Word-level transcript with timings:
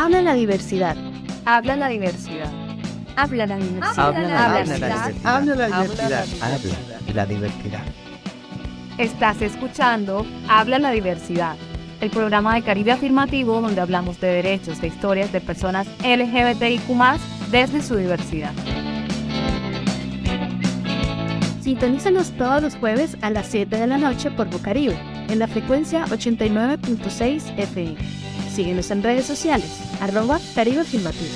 Habla 0.00 0.22
la 0.22 0.32
diversidad. 0.32 0.96
Habla 1.44 1.76
la 1.76 1.88
diversidad. 1.88 2.50
Habla 3.16 3.46
la 3.46 3.56
diversidad. 3.58 4.06
Habla 4.06 4.24
la 4.24 4.46
diversidad. 4.46 5.12
Habla 5.24 5.54
la 5.54 5.66
diversidad. 5.66 6.24
Habla 6.40 7.12
la 7.12 7.26
diversidad. 7.26 7.82
Estás 8.96 9.42
escuchando 9.42 10.24
Habla 10.48 10.78
la 10.78 10.90
diversidad, 10.92 11.54
el 12.00 12.08
programa 12.08 12.54
de 12.54 12.62
Caribe 12.62 12.92
Afirmativo 12.92 13.60
donde 13.60 13.82
hablamos 13.82 14.18
de 14.22 14.28
derechos, 14.28 14.80
de 14.80 14.86
historias 14.86 15.32
de 15.32 15.42
personas 15.42 15.86
LGBTIQ 16.02 16.88
desde 17.50 17.82
su 17.82 17.96
diversidad. 17.96 18.52
Sintonízanos 21.60 22.30
todos 22.38 22.62
los 22.62 22.74
jueves 22.76 23.18
a 23.20 23.28
las 23.28 23.48
7 23.48 23.76
de 23.76 23.86
la 23.86 23.98
noche 23.98 24.30
por 24.30 24.48
Bucaribe, 24.48 24.98
en 25.28 25.38
la 25.38 25.46
frecuencia 25.46 26.06
89.6 26.06 27.58
FM. 27.58 28.29
Síguenos 28.60 28.90
en 28.90 29.02
redes 29.02 29.24
sociales, 29.24 29.70
arroba 30.02 30.38
Caribe 30.54 30.80
Afirmativo. 30.80 31.30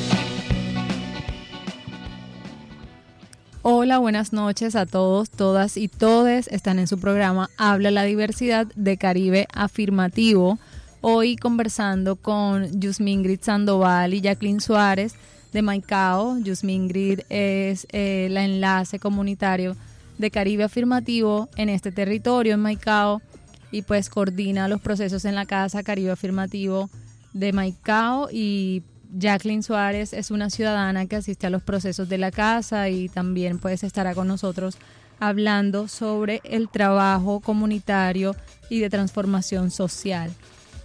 Hola, 3.63 3.97
buenas 3.97 4.35
noches 4.35 4.77
a 4.77 4.85
todos, 4.85 5.31
todas 5.31 5.79
y 5.79 5.89
todes. 5.89 6.49
Están 6.49 6.79
en 6.79 6.87
su 6.87 7.01
programa 7.01 7.49
Habla 7.57 7.91
la 7.91 8.03
Diversidad 8.03 8.67
de 8.77 8.99
Caribe 8.99 9.49
Afirmativo. 9.55 10.59
Hoy 11.01 11.37
conversando 11.37 12.17
con 12.17 12.79
Yusmingrid 12.79 13.41
Sandoval 13.41 14.13
y 14.13 14.21
Jacqueline 14.21 14.61
Suárez 14.61 15.15
de 15.55 15.63
Maicao. 15.63 16.37
Yusmingrid 16.41 17.21
es 17.31 17.87
eh, 17.93 18.29
la 18.31 18.45
enlace 18.45 18.99
comunitario 18.99 19.79
de 20.19 20.31
Caribe 20.31 20.65
Afirmativo 20.65 21.49
en 21.57 21.71
este 21.71 21.91
territorio, 21.91 22.53
en 22.53 22.61
Maicao, 22.61 23.23
y 23.71 23.81
pues 23.81 24.11
coordina 24.11 24.69
los 24.69 24.83
procesos 24.83 25.25
en 25.25 25.35
la 25.35 25.47
Casa 25.47 25.83
Caribe 25.83 26.11
Afirmativo 26.11 26.91
de 27.35 27.53
Maicao 27.53 28.29
y 28.33 28.83
Jacqueline 29.13 29.63
Suárez 29.63 30.13
es 30.15 30.31
una 30.31 30.49
ciudadana 30.49 31.07
que 31.07 31.17
asiste 31.17 31.47
a 31.47 31.51
los 31.51 31.63
procesos 31.63 32.09
de 32.09 32.17
la 32.17 32.31
casa 32.31 32.89
y 32.89 33.09
también 33.09 33.59
pues 33.59 33.85
estará 33.85 34.15
con 34.15 34.27
nosotros 34.27 34.79
hablando 35.21 35.87
sobre 35.89 36.41
el 36.45 36.69
trabajo 36.69 37.41
comunitario 37.41 38.35
y 38.71 38.81
de 38.81 38.91
transformación 38.91 39.71
social. 39.71 40.33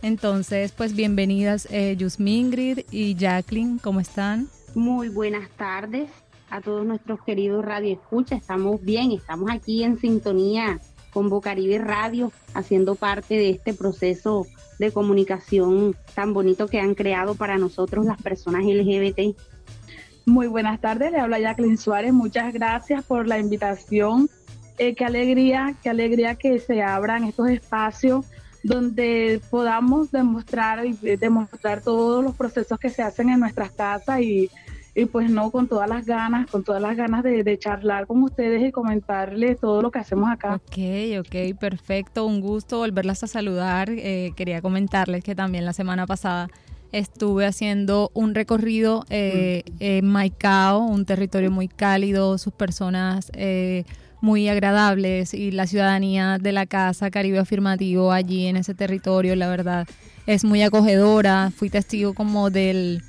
Entonces, 0.01 0.71
pues 0.71 0.95
bienvenidas 0.95 1.67
eh, 1.71 1.97
y 2.91 3.15
Jacqueline, 3.15 3.79
¿cómo 3.79 3.99
están? 3.99 4.47
Muy 4.75 5.09
buenas 5.09 5.49
tardes 5.57 6.09
a 6.49 6.61
todos 6.61 6.85
nuestros 6.85 7.21
queridos 7.23 7.65
Radio 7.65 7.93
Escucha. 7.93 8.35
Estamos 8.35 8.81
bien, 8.81 9.11
estamos 9.11 9.49
aquí 9.51 9.83
en 9.83 9.99
sintonía 9.99 10.79
con 11.11 11.29
Bocaribe 11.29 11.77
Radio, 11.77 12.31
haciendo 12.53 12.95
parte 12.95 13.35
de 13.35 13.49
este 13.49 13.73
proceso 13.73 14.45
de 14.79 14.91
comunicación 14.91 15.95
tan 16.15 16.33
bonito 16.33 16.67
que 16.67 16.79
han 16.79 16.95
creado 16.95 17.35
para 17.35 17.57
nosotros 17.57 18.05
las 18.05 18.21
personas 18.21 18.63
LGBT. 18.63 19.35
Muy 20.25 20.47
buenas 20.47 20.79
tardes, 20.79 21.11
le 21.11 21.19
habla 21.19 21.39
Jacqueline 21.39 21.77
Suárez, 21.77 22.13
muchas 22.13 22.53
gracias 22.53 23.03
por 23.03 23.27
la 23.27 23.39
invitación. 23.39 24.29
Eh, 24.77 24.95
qué 24.95 25.05
alegría, 25.05 25.75
qué 25.83 25.89
alegría 25.89 26.35
que 26.35 26.59
se 26.59 26.81
abran 26.81 27.25
estos 27.25 27.49
espacios 27.49 28.25
donde 28.63 29.41
podamos 29.49 30.11
demostrar 30.11 30.85
y 30.85 30.93
demostrar 30.93 31.81
todos 31.81 32.23
los 32.23 32.35
procesos 32.35 32.79
que 32.79 32.89
se 32.89 33.01
hacen 33.01 33.29
en 33.29 33.39
nuestras 33.39 33.71
casas 33.71 34.21
y 34.21 34.49
y 34.95 35.05
pues 35.05 35.29
no, 35.29 35.51
con 35.51 35.67
todas 35.67 35.89
las 35.89 36.05
ganas, 36.05 36.49
con 36.49 36.63
todas 36.63 36.81
las 36.81 36.95
ganas 36.95 37.23
de, 37.23 37.57
charlar 37.59 38.07
con 38.07 38.23
ustedes 38.23 38.61
y 38.67 38.71
comentarles 38.71 39.59
todo 39.59 39.81
lo 39.81 39.91
que 39.91 39.99
hacemos 39.99 40.29
acá. 40.29 40.55
Ok, 40.55 40.77
ok, 41.19 41.57
perfecto, 41.59 42.25
un 42.25 42.41
gusto 42.41 42.79
volverlas 42.79 43.23
a 43.23 43.27
saludar. 43.27 43.89
Eh, 43.89 44.31
quería 44.35 44.61
comentarles 44.61 45.23
que 45.23 45.35
también 45.35 45.65
la 45.65 45.73
semana 45.73 46.05
pasada 46.07 46.49
estuve 46.91 47.45
haciendo 47.45 48.11
un 48.13 48.33
recorrido 48.33 49.05
eh, 49.09 49.63
en 49.79 50.05
Maicao, 50.05 50.79
un 50.79 51.05
territorio 51.05 51.51
muy 51.51 51.67
cálido, 51.67 52.37
sus 52.37 52.53
personas 52.53 53.31
eh, 53.35 53.83
muy 54.21 54.49
agradables 54.49 55.33
y 55.33 55.51
la 55.51 55.67
ciudadanía 55.67 56.37
de 56.39 56.51
la 56.51 56.65
Casa 56.65 57.09
Caribe 57.11 57.39
Afirmativo 57.39 58.11
allí 58.11 58.47
en 58.47 58.57
ese 58.57 58.73
territorio, 58.73 59.35
la 59.35 59.47
verdad, 59.47 59.87
es 60.25 60.43
muy 60.43 60.61
acogedora. 60.61 61.51
Fui 61.55 61.69
testigo 61.69 62.13
como 62.13 62.49
del 62.49 63.01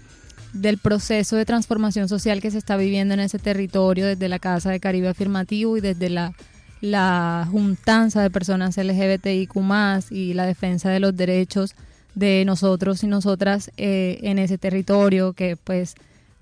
del 0.53 0.79
proceso 0.79 1.37
de 1.37 1.45
transformación 1.45 2.09
social 2.09 2.41
que 2.41 2.51
se 2.51 2.59
está 2.59 2.77
viviendo 2.77 3.15
en 3.15 3.21
ese 3.21 3.39
territorio 3.39 4.07
desde 4.07 4.29
la 4.29 4.39
Casa 4.39 4.71
de 4.71 4.81
Caribe 4.81 5.09
Afirmativo 5.09 5.77
y 5.77 5.81
desde 5.81 6.11
la, 6.11 6.33
la 6.81 7.47
juntanza 7.51 8.23
de 8.23 8.31
personas 8.31 8.77
LGBTIQ 8.77 9.55
y 10.11 10.35
la 10.35 10.47
defensa 10.47 10.91
de 10.91 11.01
los 11.01 11.17
derechos 11.17 11.75
de 12.15 12.45
nosotros 12.45 13.03
y 13.05 13.07
nosotras 13.07 13.71
eh, 13.77 14.19
en 14.23 14.39
ese 14.39 14.59
territorio 14.59 15.33
que 15.33 15.57
pues 15.57 15.95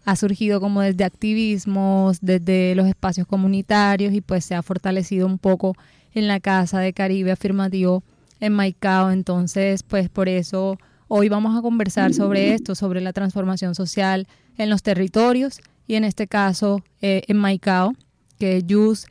ha 0.04 0.16
surgido 0.16 0.60
como 0.60 0.80
desde 0.80 1.04
activismos, 1.04 2.18
desde 2.22 2.74
los 2.74 2.86
espacios 2.86 3.26
comunitarios 3.26 4.14
y 4.14 4.22
pues 4.22 4.44
se 4.44 4.54
ha 4.54 4.62
fortalecido 4.62 5.26
un 5.26 5.38
poco 5.38 5.76
en 6.14 6.28
la 6.28 6.41
Casa 6.41 6.80
de 6.80 6.94
Caribe 6.94 7.32
Afirmativo 7.32 8.02
en 8.41 8.54
Maicao. 8.54 9.10
Entonces 9.10 9.82
pues 9.82 10.08
por 10.08 10.28
eso 10.28 10.78
Hoy 11.10 11.30
vamos 11.30 11.56
a 11.56 11.62
conversar 11.62 12.12
sobre 12.12 12.52
esto, 12.52 12.74
sobre 12.74 13.00
la 13.00 13.14
transformación 13.14 13.74
social 13.74 14.28
en 14.58 14.69
los 14.69 14.82
territorios 14.82 15.58
y 15.86 15.94
en 15.94 16.04
este 16.04 16.26
caso 16.26 16.84
eh, 17.00 17.22
en 17.28 17.38
Maicao, 17.38 17.94
que 18.38 18.62
Jus 18.69 19.06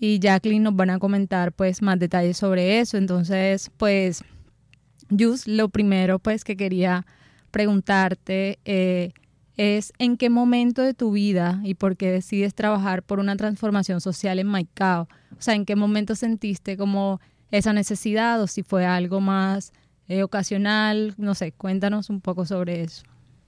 y 0.00 0.18
Jacqueline 0.18 0.62
nos 0.62 0.74
van 0.74 0.88
a 0.88 0.98
comentar 0.98 1.52
pues 1.52 1.82
más 1.82 1.98
detalles 1.98 2.38
sobre 2.38 2.80
eso. 2.80 2.96
Entonces, 2.96 3.70
pues, 3.76 4.24
Jus, 5.10 5.46
lo 5.46 5.68
primero 5.68 6.18
pues 6.18 6.42
que 6.42 6.56
quería 6.56 7.04
preguntarte 7.50 8.58
eh, 8.64 9.12
es 9.58 9.92
en 9.98 10.16
qué 10.16 10.30
momento 10.30 10.80
de 10.80 10.94
tu 10.94 11.12
vida 11.12 11.60
y 11.64 11.74
por 11.74 11.98
qué 11.98 12.10
decides 12.10 12.54
trabajar 12.54 13.02
por 13.02 13.18
una 13.18 13.36
transformación 13.36 14.00
social 14.00 14.38
en 14.38 14.46
Maicao. 14.46 15.06
O 15.32 15.42
sea, 15.42 15.54
en 15.54 15.66
qué 15.66 15.76
momento 15.76 16.14
sentiste 16.14 16.78
como 16.78 17.20
esa 17.50 17.74
necesidad 17.74 18.40
o 18.40 18.46
si 18.46 18.62
fue 18.62 18.86
algo 18.86 19.20
más 19.20 19.74
eh, 20.12 20.22
ocasional, 20.22 21.14
no 21.16 21.34
sé, 21.34 21.52
cuéntanos 21.52 22.10
un 22.10 22.20
poco 22.20 22.44
sobre 22.44 22.82
eso. 22.82 23.02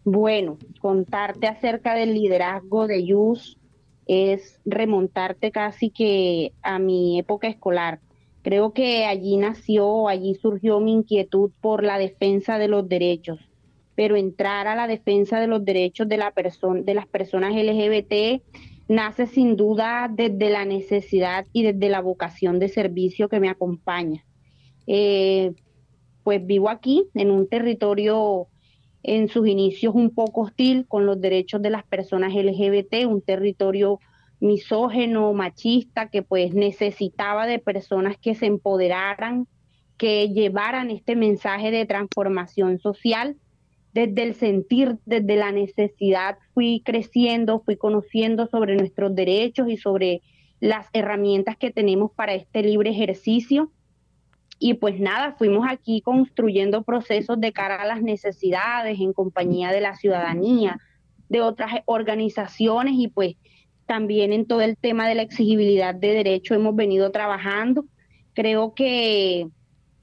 Bueno, 0.04 0.56
contarte 0.80 1.47
acerca 1.47 1.94
del 1.94 2.14
liderazgo 2.14 2.86
de 2.86 3.04
Yus 3.04 3.58
es 4.06 4.60
remontarte 4.64 5.50
casi 5.50 5.91
que 5.91 6.52
a 6.62 6.78
mi 6.78 7.19
época 7.19 7.48
escolar. 7.48 8.00
Creo 8.42 8.72
que 8.72 9.04
allí 9.04 9.36
nació, 9.36 10.08
allí 10.08 10.34
surgió 10.36 10.80
mi 10.80 10.92
inquietud 10.92 11.50
por 11.60 11.84
la 11.84 11.98
defensa 11.98 12.58
de 12.58 12.69
los 12.69 12.88
derechos, 12.88 13.41
pero 13.94 14.16
entrar 14.16 14.66
a 14.66 14.75
la 14.75 14.86
defensa 14.86 15.41
de 15.41 15.46
los 15.46 15.64
derechos 15.64 16.08
de, 16.08 16.16
la 16.16 16.31
persona, 16.31 16.81
de 16.81 16.94
las 16.94 17.06
personas 17.06 17.54
LGBT 17.54 18.42
nace 18.88 19.26
sin 19.26 19.56
duda 19.56 20.10
desde 20.10 20.48
la 20.48 20.64
necesidad 20.64 21.46
y 21.52 21.62
desde 21.62 21.91
la 21.91 22.00
vocación 22.00 22.58
de 22.58 22.69
servicio 22.69 23.28
que 23.28 23.41
me 23.41 23.50
acompaña. 23.50 24.25
Eh, 24.86 25.52
pues 26.25 26.45
vivo 26.45 26.69
aquí 26.69 27.07
en 27.15 27.31
un 27.31 27.49
territorio 27.49 28.49
en 29.05 29.29
sus 29.29 29.47
inicios 29.47 29.95
un 29.95 30.11
poco 30.11 30.41
hostil 30.41 30.87
con 30.89 31.05
los 31.05 31.21
derechos 31.21 31.61
de 31.61 31.71
las 31.71 31.85
personas 31.85 32.35
LGBT, 32.35 33.07
un 33.07 33.21
territorio 33.21 34.01
misógeno, 34.41 35.33
machista, 35.35 36.09
que 36.09 36.23
pues 36.23 36.55
necesitaba 36.55 37.47
de 37.47 37.59
personas 37.59 38.17
que 38.17 38.35
se 38.35 38.47
empoderaran, 38.47 39.47
que 39.99 40.31
llevaran 40.31 40.91
este 40.91 41.17
mensaje 41.17 41.71
de 41.71 41.87
transformación 41.87 42.79
social. 42.79 43.37
Desde 43.93 44.23
el 44.23 44.35
sentir, 44.35 44.99
desde 45.05 45.37
la 45.37 45.53
necesidad, 45.53 46.39
fui 46.53 46.83
creciendo, 46.85 47.61
fui 47.61 47.77
conociendo 47.77 48.49
sobre 48.49 48.75
nuestros 48.75 49.15
derechos 49.15 49.69
y 49.69 49.77
sobre 49.77 50.23
las 50.61 50.89
herramientas 50.95 51.56
que 51.56 51.71
tenemos 51.71 52.11
para 52.12 52.35
este 52.35 52.62
libre 52.62 52.91
ejercicio. 52.91 53.71
Y 54.66 54.72
pues 54.72 54.99
nada, 54.99 55.34
fuimos 55.37 55.66
aquí 55.69 56.00
construyendo 56.00 56.84
procesos 56.84 57.38
de 57.38 57.52
cara 57.52 57.82
a 57.82 57.84
las 57.84 58.00
necesidades 58.00 58.99
en 58.99 59.12
compañía 59.12 59.70
de 59.70 59.82
la 59.82 59.94
ciudadanía, 59.94 60.78
de 61.28 61.43
otras 61.43 61.70
organizaciones 61.84 62.94
y 62.96 63.08
pues 63.08 63.37
también 63.84 64.32
en 64.32 64.46
todo 64.46 64.62
el 64.62 64.78
tema 64.78 65.06
de 65.06 65.16
la 65.16 65.20
exigibilidad 65.20 65.94
de 65.94 66.14
derecho 66.14 66.55
hemos 66.55 66.75
venido 66.75 67.11
trabajando. 67.11 67.84
Creo 68.32 68.72
que 68.72 69.49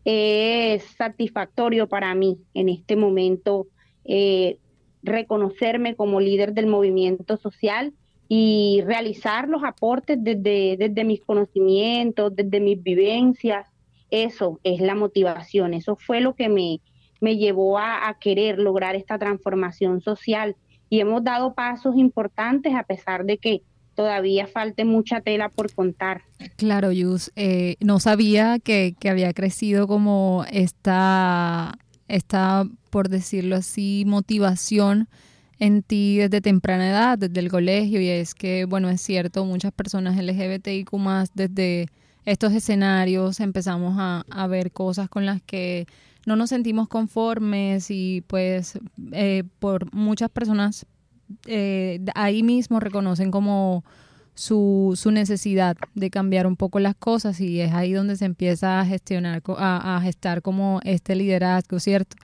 es 0.05 0.83
satisfactorio 0.95 1.89
para 1.89 2.13
mí 2.13 2.37
en 2.53 2.69
este 2.69 2.95
momento 2.95 3.65
eh, 4.05 4.59
reconocerme 5.01 5.95
como 5.95 6.19
líder 6.19 6.53
del 6.53 6.67
movimiento 6.67 7.35
social 7.37 7.93
y 8.29 8.83
realizar 8.85 9.49
los 9.49 9.63
aportes 9.63 10.19
desde, 10.21 10.77
desde 10.77 11.03
mis 11.03 11.21
conocimientos, 11.21 12.35
desde 12.35 12.59
mis 12.59 12.79
vivencias 12.83 13.70
eso 14.11 14.59
es 14.63 14.81
la 14.81 14.93
motivación, 14.93 15.73
eso 15.73 15.95
fue 15.95 16.21
lo 16.21 16.35
que 16.35 16.49
me, 16.49 16.79
me 17.21 17.37
llevó 17.37 17.79
a, 17.79 18.17
querer 18.19 18.59
lograr 18.59 18.95
esta 18.95 19.17
transformación 19.17 20.01
social 20.01 20.55
y 20.89 20.99
hemos 20.99 21.23
dado 21.23 21.53
pasos 21.53 21.95
importantes 21.95 22.75
a 22.75 22.83
pesar 22.83 23.23
de 23.25 23.37
que 23.37 23.61
todavía 23.95 24.47
falte 24.47 24.83
mucha 24.83 25.21
tela 25.21 25.49
por 25.49 25.73
contar. 25.73 26.23
Claro, 26.57 26.91
Yus, 26.91 27.31
eh, 27.35 27.75
no 27.79 27.99
sabía 27.99 28.59
que, 28.59 28.95
había 29.09 29.33
crecido 29.33 29.87
como 29.87 30.45
esta 30.51 31.77
esta, 32.07 32.65
por 32.89 33.07
decirlo 33.07 33.55
así, 33.55 34.03
motivación 34.05 35.07
en 35.59 35.81
ti 35.81 36.17
desde 36.17 36.41
temprana 36.41 36.89
edad, 36.89 37.17
desde 37.17 37.39
el 37.39 37.49
colegio, 37.49 38.01
y 38.01 38.09
es 38.09 38.35
que, 38.35 38.65
bueno, 38.65 38.89
es 38.89 38.99
cierto, 38.99 39.45
muchas 39.45 39.71
personas 39.71 40.17
LGBTIQ 40.17 40.91
más 40.93 41.31
desde 41.33 41.87
estos 42.25 42.53
escenarios 42.53 43.39
empezamos 43.39 43.95
a, 43.97 44.47
ver 44.47 44.71
cosas 44.71 45.09
con 45.09 45.25
las 45.25 45.41
que 45.41 45.88
no 46.25 46.35
nos 46.35 46.50
sentimos 46.50 46.88
conformes 46.88 47.89
y 47.89 48.23
pues 48.27 48.79
eh, 49.12 49.44
por 49.59 49.94
muchas 49.94 50.29
personas 50.29 50.85
eh, 51.47 52.00
ahí 52.13 52.44
mismo 52.44 52.79
reconocen 52.79 53.31
como 53.31 53.83
su, 54.35 54.94
su 54.95 55.12
necesidad 55.12 55.77
de 55.95 56.09
cambiar 56.09 56.47
un 56.47 56.56
poco 56.56 56.79
las 56.79 56.95
cosas 56.95 57.39
y 57.41 57.62
es 57.62 57.73
ahí 57.73 57.94
donde 57.94 58.15
se 58.15 58.25
empieza 58.25 58.79
a 58.79 58.85
gestionar, 58.85 59.41
a, 59.57 59.97
a 59.97 60.01
gestar 60.01 60.41
como 60.41 60.79
este 60.83 61.15
liderazgo, 61.15 61.79
¿cierto? 61.79 62.17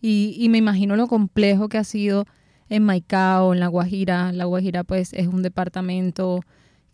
Y, 0.00 0.36
y 0.38 0.48
me 0.48 0.58
imagino 0.58 0.96
lo 0.96 1.08
complejo 1.08 1.68
que 1.68 1.78
ha 1.78 1.84
sido 1.84 2.26
en 2.68 2.84
Maicao, 2.84 3.52
en 3.52 3.60
La 3.60 3.66
Guajira. 3.66 4.32
La 4.32 4.44
Guajira 4.46 4.84
pues 4.84 5.12
es 5.12 5.26
un 5.26 5.42
departamento 5.42 6.40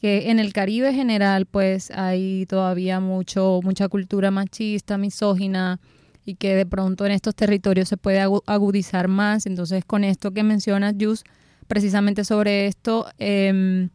que 0.00 0.30
en 0.30 0.38
el 0.38 0.52
Caribe 0.52 0.92
general 0.92 1.46
pues 1.46 1.90
hay 1.90 2.46
todavía 2.46 3.00
mucho, 3.00 3.60
mucha 3.62 3.88
cultura 3.88 4.30
machista, 4.30 4.98
misógina 4.98 5.80
y 6.24 6.34
que 6.34 6.54
de 6.54 6.66
pronto 6.66 7.06
en 7.06 7.12
estos 7.12 7.34
territorios 7.34 7.88
se 7.88 7.96
puede 7.96 8.20
agudizar 8.20 9.08
más. 9.08 9.46
Entonces 9.46 9.84
con 9.84 10.04
esto 10.04 10.32
que 10.32 10.42
mencionas, 10.42 10.94
Jus, 11.00 11.24
precisamente 11.66 12.24
sobre 12.24 12.66
esto, 12.66 13.06
eh, 13.18 13.88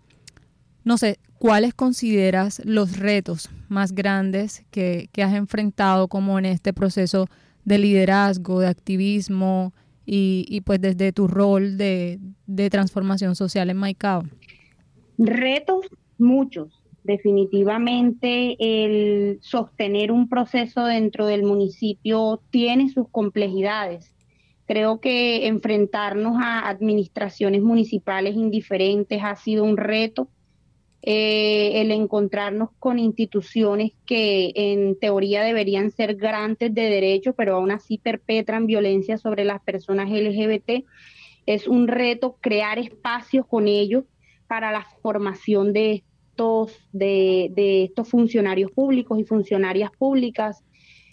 no 0.83 0.97
sé, 0.97 1.19
¿cuáles 1.37 1.73
consideras 1.73 2.61
los 2.65 2.97
retos 2.97 3.49
más 3.67 3.93
grandes 3.93 4.63
que, 4.71 5.09
que, 5.11 5.23
has 5.23 5.33
enfrentado 5.33 6.07
como 6.07 6.39
en 6.39 6.45
este 6.45 6.73
proceso 6.73 7.27
de 7.65 7.77
liderazgo, 7.77 8.59
de 8.59 8.67
activismo 8.67 9.73
y, 10.05 10.45
y 10.49 10.61
pues 10.61 10.81
desde 10.81 11.13
tu 11.13 11.27
rol 11.27 11.77
de, 11.77 12.19
de 12.47 12.69
transformación 12.69 13.35
social 13.35 13.69
en 13.69 13.77
Maicao? 13.77 14.23
Retos 15.23 15.85
muchos. 16.17 16.81
Definitivamente 17.03 18.55
el 18.59 19.37
sostener 19.43 20.11
un 20.11 20.27
proceso 20.27 20.85
dentro 20.85 21.27
del 21.27 21.43
municipio 21.43 22.41
tiene 22.49 22.89
sus 22.89 23.07
complejidades. 23.09 24.15
Creo 24.65 24.99
que 24.99 25.45
enfrentarnos 25.45 26.37
a 26.41 26.67
administraciones 26.67 27.61
municipales 27.61 28.35
indiferentes 28.35 29.21
ha 29.23 29.35
sido 29.35 29.63
un 29.63 29.77
reto 29.77 30.27
eh, 31.03 31.81
el 31.81 31.91
encontrarnos 31.91 32.69
con 32.79 32.97
instituciones 32.97 33.91
que 34.07 34.53
en 34.55 34.97
teoría 34.99 35.43
deberían 35.43 35.91
ser 35.91 36.15
garantes 36.15 36.73
de 36.73 36.89
derechos, 36.89 37.35
pero 37.37 37.57
aún 37.57 37.69
así 37.69 37.99
perpetran 37.99 38.65
violencia 38.65 39.19
sobre 39.19 39.45
las 39.45 39.61
personas 39.61 40.09
LGBT. 40.09 40.83
Es 41.45 41.67
un 41.67 41.87
reto 41.87 42.37
crear 42.41 42.79
espacios 42.79 43.45
con 43.45 43.67
ellos 43.67 44.05
para 44.51 44.73
la 44.73 44.85
formación 45.01 45.71
de 45.71 46.03
estos, 46.29 48.09
funcionarios 48.09 48.69
públicos 48.69 49.17
y 49.17 49.23
funcionarias 49.23 49.91
públicas. 49.97 50.61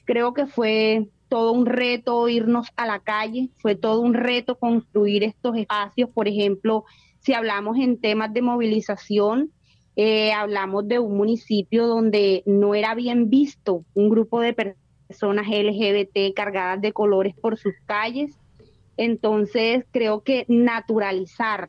Creo 0.04 0.34
que 0.34 0.46
fue 0.46 1.06
todo 1.28 1.52
un 1.52 1.64
reto 1.64 2.28
irnos 2.28 2.66
a 2.74 2.84
la 2.84 2.98
calle, 2.98 3.50
fue 3.58 3.76
todo 3.76 4.00
un 4.00 4.14
reto 4.14 4.58
construir 4.58 5.22
estos 5.22 5.56
espacios, 5.56 6.10
por 6.10 6.26
ejemplo, 6.26 6.84
si 7.20 7.32
hablamos 7.32 7.78
en 7.78 8.00
temas 8.00 8.32
de 8.32 8.42
movilización, 8.42 9.52
eh, 9.94 10.32
hablamos 10.32 10.88
de 10.88 10.98
un 10.98 11.16
municipio 11.16 11.86
donde 11.86 12.42
no 12.44 12.74
era 12.74 12.96
bien 12.96 13.30
visto 13.30 13.84
un 13.94 14.08
grupo 14.08 14.40
de 14.40 14.80
personas 15.06 15.46
LGBT 15.46 16.34
cargadas 16.34 16.80
de 16.80 16.92
colores 16.92 17.36
por 17.40 17.56
sus 17.56 17.74
calles. 17.86 18.36
Entonces, 18.96 19.84
creo 19.92 20.24
que 20.24 20.44
naturalizar 20.48 21.68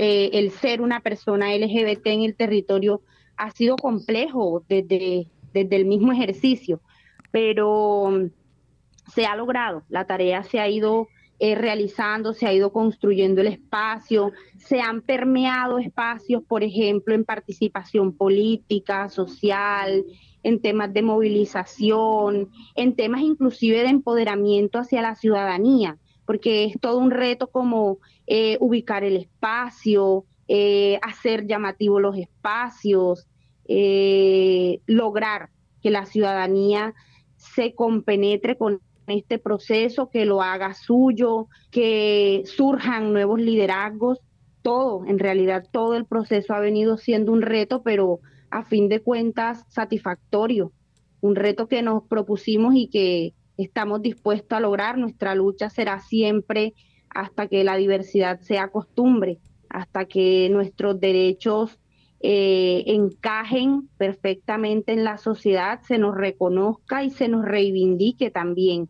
eh, 0.00 0.30
el 0.38 0.52
ser 0.52 0.80
una 0.80 1.00
persona 1.00 1.52
LGBT 1.56 2.06
en 2.06 2.22
el 2.22 2.36
territorio 2.36 3.02
ha 3.36 3.50
sido 3.50 3.74
complejo 3.74 4.62
desde, 4.68 5.26
desde 5.52 5.74
el 5.74 5.86
mismo 5.86 6.12
ejercicio, 6.12 6.80
pero 7.32 8.30
se 9.12 9.26
ha 9.26 9.34
logrado, 9.34 9.82
la 9.88 10.06
tarea 10.06 10.44
se 10.44 10.60
ha 10.60 10.68
ido 10.68 11.08
eh, 11.40 11.56
realizando, 11.56 12.32
se 12.32 12.46
ha 12.46 12.52
ido 12.52 12.72
construyendo 12.72 13.40
el 13.40 13.48
espacio, 13.48 14.30
se 14.56 14.80
han 14.80 15.02
permeado 15.02 15.80
espacios, 15.80 16.44
por 16.44 16.62
ejemplo, 16.62 17.12
en 17.12 17.24
participación 17.24 18.12
política, 18.12 19.08
social, 19.08 20.04
en 20.44 20.60
temas 20.60 20.92
de 20.94 21.02
movilización, 21.02 22.50
en 22.76 22.94
temas 22.94 23.22
inclusive 23.22 23.82
de 23.82 23.88
empoderamiento 23.88 24.78
hacia 24.78 25.02
la 25.02 25.16
ciudadanía, 25.16 25.98
porque 26.28 26.66
es 26.66 26.78
todo 26.78 26.98
un 26.98 27.10
reto 27.10 27.46
como 27.46 28.00
eh, 28.26 28.58
ubicar 28.60 29.02
el 29.02 29.16
espacio, 29.16 30.26
eh, 30.46 30.98
hacer 31.00 31.46
llamativos 31.46 32.02
los 32.02 32.18
espacios, 32.18 33.26
lograr 34.86 35.48
que 35.82 35.90
la 35.90 36.04
ciudadanía 36.04 36.92
se 37.36 37.74
compenetre 37.74 38.58
con 38.58 38.82
este 39.06 39.38
proceso, 39.38 40.10
que 40.10 40.26
lo 40.26 40.42
haga 40.42 40.74
suyo, 40.74 41.48
que 41.70 42.42
surjan 42.44 43.14
nuevos 43.14 43.40
liderazgos. 43.40 44.20
Todo, 44.60 45.06
en 45.06 45.18
realidad, 45.18 45.66
todo 45.72 45.94
el 45.94 46.04
proceso 46.04 46.52
ha 46.52 46.60
venido 46.60 46.98
siendo 46.98 47.32
un 47.32 47.40
reto, 47.40 47.82
pero 47.82 48.20
a 48.50 48.64
fin 48.64 48.90
de 48.90 49.00
cuentas 49.00 49.64
satisfactorio. 49.70 50.72
Un 51.22 51.36
reto 51.36 51.68
que 51.68 51.80
nos 51.80 52.02
propusimos 52.04 52.74
y 52.74 52.88
que 52.88 53.32
estamos 53.58 54.00
dispuestos 54.00 54.56
a 54.56 54.60
lograr. 54.60 54.96
Nuestra 54.96 55.34
lucha 55.34 55.68
será 55.68 56.00
siempre 56.00 56.74
hasta 57.10 57.48
que 57.48 57.64
la 57.64 57.76
diversidad 57.76 58.40
sea 58.40 58.68
costumbre, 58.68 59.38
hasta 59.68 60.06
que 60.06 60.48
nuestros 60.50 60.98
derechos 61.00 61.78
eh, 62.20 62.84
encajen 62.86 63.88
perfectamente 63.96 64.92
en 64.92 65.04
la 65.04 65.18
sociedad, 65.18 65.80
se 65.86 65.98
nos 65.98 66.16
reconozca 66.16 67.04
y 67.04 67.10
se 67.10 67.28
nos 67.28 67.44
reivindique 67.44 68.30
también. 68.30 68.88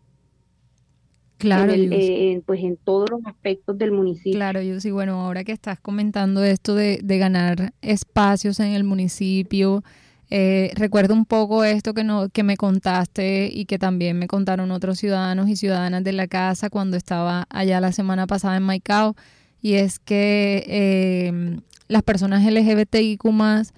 Claro, 1.37 1.73
eh, 1.73 2.43
pues 2.47 2.65
en 2.65 2.77
todos 2.77 3.11
los 3.11 3.21
aspectos 3.25 3.79
del 3.79 3.93
municipio. 3.93 4.33
Claro, 4.33 4.61
yo 4.61 4.81
sí, 4.81 4.91
bueno, 4.91 5.21
ahora 5.21 5.45
que 5.45 5.53
estás 5.53 5.79
comentando 5.79 6.43
esto 6.43 6.75
de, 6.75 6.99
de 7.03 7.19
ganar 7.19 7.75
espacios 7.81 8.59
en 8.59 8.73
el 8.73 8.83
municipio, 8.83 9.85
eh, 10.31 10.73
recuerdo 10.75 11.15
un 11.15 11.25
poco 11.25 11.65
esto 11.65 11.95
que, 11.95 12.05
no, 12.05 12.29
que 12.29 12.43
me 12.43 12.57
contaste 12.57 13.51
y 13.53 13.65
que 13.65 13.79
también 13.79 14.19
me 14.19 14.27
contaron 14.27 14.71
otros 14.71 14.99
ciudadanos 14.99 15.49
y 15.49 15.57
ciudadanas 15.57 16.05
de 16.05 16.13
la 16.13 16.27
casa 16.29 16.71
cuando 16.71 16.97
estaba 16.97 17.47
allá 17.51 17.81
la 17.81 17.93
semana 17.93 18.27
pasada 18.27 18.57
en 18.57 18.63
Maicao, 18.65 19.17
y 19.61 19.75
es 19.75 19.99
que 19.99 20.65
eh, 20.69 21.61
las 21.89 22.03
personas 22.03 22.45
LGBTIQ 22.45 23.25
más, 23.33 23.75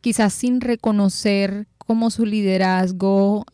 quizás 0.00 0.32
sin 0.32 0.60
reconocer 0.60 1.68
como 1.78 2.10
su 2.10 2.26
liderazgo 2.26 3.46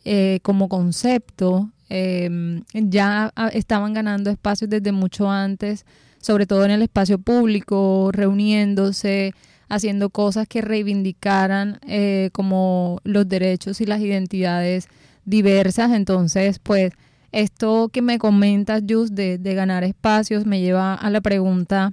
como 0.42 0.70
concepto, 0.70 1.70
Em, 1.94 2.62
ya 2.72 3.34
estaban 3.52 3.92
ganando 3.92 4.30
espacios 4.30 4.70
desde 4.70 4.92
mucho 4.92 5.30
antes, 5.30 5.84
sobre 6.22 6.46
todo 6.46 6.64
en 6.64 6.70
el 6.70 6.80
espacio 6.80 7.18
público, 7.18 8.08
reuniéndose, 8.14 9.34
haciendo 9.74 10.10
cosas 10.10 10.46
que 10.46 10.60
reivindicaran 10.60 11.78
eh, 11.86 12.30
como 12.32 13.00
los 13.04 13.28
derechos 13.28 13.80
y 13.80 13.86
las 13.86 14.00
identidades 14.00 14.88
diversas. 15.24 15.92
Entonces, 15.92 16.58
pues 16.58 16.92
esto 17.32 17.88
que 17.88 18.02
me 18.02 18.18
comentas, 18.18 18.82
Jus, 18.88 19.14
de, 19.14 19.38
de 19.38 19.54
ganar 19.54 19.84
espacios, 19.84 20.46
me 20.46 20.60
lleva 20.60 20.94
a 20.94 21.10
la 21.10 21.20
pregunta, 21.20 21.92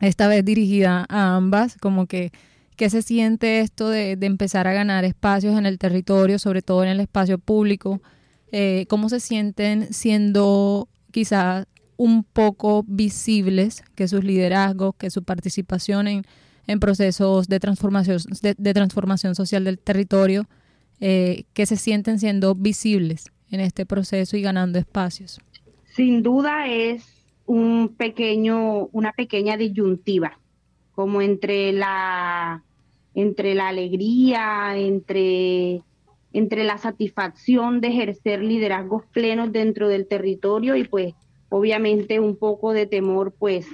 esta 0.00 0.28
vez 0.28 0.44
dirigida 0.44 1.06
a 1.08 1.36
ambas, 1.36 1.76
como 1.80 2.06
que 2.06 2.32
¿Qué 2.76 2.90
se 2.90 3.02
siente 3.02 3.58
esto 3.58 3.88
de, 3.88 4.12
empezar 4.20 4.68
a 4.68 4.72
ganar 4.72 5.04
espacios 5.04 5.58
en 5.58 5.66
el 5.66 5.78
territorio, 5.78 6.38
sobre 6.38 6.62
todo 6.62 6.84
en 6.84 6.90
el 6.90 7.00
espacio 7.00 7.36
público? 7.38 8.00
eh, 8.52 8.86
cómo 8.88 9.08
se 9.08 9.20
sienten 9.20 9.92
siendo 9.92 10.88
quizás 11.10 11.66
un 11.96 12.22
poco 12.22 12.84
visibles, 12.86 13.82
que 13.94 14.06
sus 14.06 14.22
liderazgos, 14.22 14.94
que 14.96 15.10
su 15.10 15.24
participación 15.24 16.06
en, 16.06 16.22
en 16.68 16.78
procesos 16.78 17.48
de 17.48 17.58
transformación, 17.58 18.18
de, 18.40 18.74
transformación 18.74 19.34
social 19.34 19.64
del 19.64 19.80
territorio, 19.80 20.46
eh, 21.00 21.44
que 21.54 21.66
se 21.66 21.76
sienten 21.76 22.20
siendo 22.20 22.54
visibles 22.54 23.32
en 23.50 23.58
este 23.60 23.84
proceso 23.84 24.36
y 24.36 24.42
ganando 24.42 24.78
espacios. 24.78 25.40
Sin 25.96 26.22
duda 26.22 26.68
es 26.68 27.26
un 27.46 27.94
pequeño, 27.96 28.86
una 28.92 29.12
pequeña 29.12 29.56
disyuntiva, 29.56 30.38
como 30.94 31.22
entre 31.22 31.72
la, 31.72 32.62
entre 33.14 33.54
la 33.56 33.68
alegría, 33.68 34.76
entre 34.76 35.82
entre 36.32 36.64
la 36.64 36.78
satisfacción 36.78 37.80
de 37.80 37.88
ejercer 37.88 38.42
liderazgos 38.42 39.04
plenos 39.12 39.50
dentro 39.52 39.88
del 39.88 40.06
territorio 40.06 40.76
y 40.76 40.84
pues 40.84 41.14
obviamente 41.48 42.20
un 42.20 42.36
poco 42.36 42.72
de 42.72 42.86
temor, 42.86 43.32
pues 43.32 43.66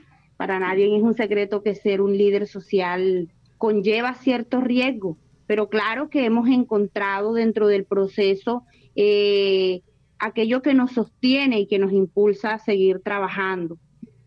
para 0.44 0.60
nadie 0.60 0.94
es 0.94 1.02
un 1.02 1.14
secreto 1.14 1.62
que 1.62 1.74
ser 1.74 2.02
un 2.02 2.18
líder 2.18 2.46
social 2.46 3.30
conlleva 3.56 4.12
ciertos 4.12 4.62
riesgos, 4.62 5.16
pero 5.46 5.70
claro 5.70 6.10
que 6.10 6.26
hemos 6.26 6.50
encontrado 6.50 7.32
dentro 7.32 7.66
del 7.66 7.86
proceso 7.86 8.62
eh, 8.94 9.80
aquello 10.18 10.60
que 10.60 10.74
nos 10.74 10.92
sostiene 10.92 11.60
y 11.60 11.66
que 11.66 11.78
nos 11.78 11.94
impulsa 11.94 12.52
a 12.52 12.58
seguir 12.58 13.00
trabajando. 13.00 13.78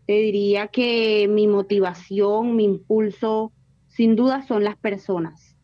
Te 0.08 0.14
diría 0.14 0.66
que 0.66 1.28
mi 1.30 1.46
motivación, 1.46 2.56
mi 2.56 2.64
impulso, 2.64 3.52
sin 3.86 4.16
duda 4.16 4.42
son 4.42 4.64
las 4.64 4.76
personas. 4.76 5.56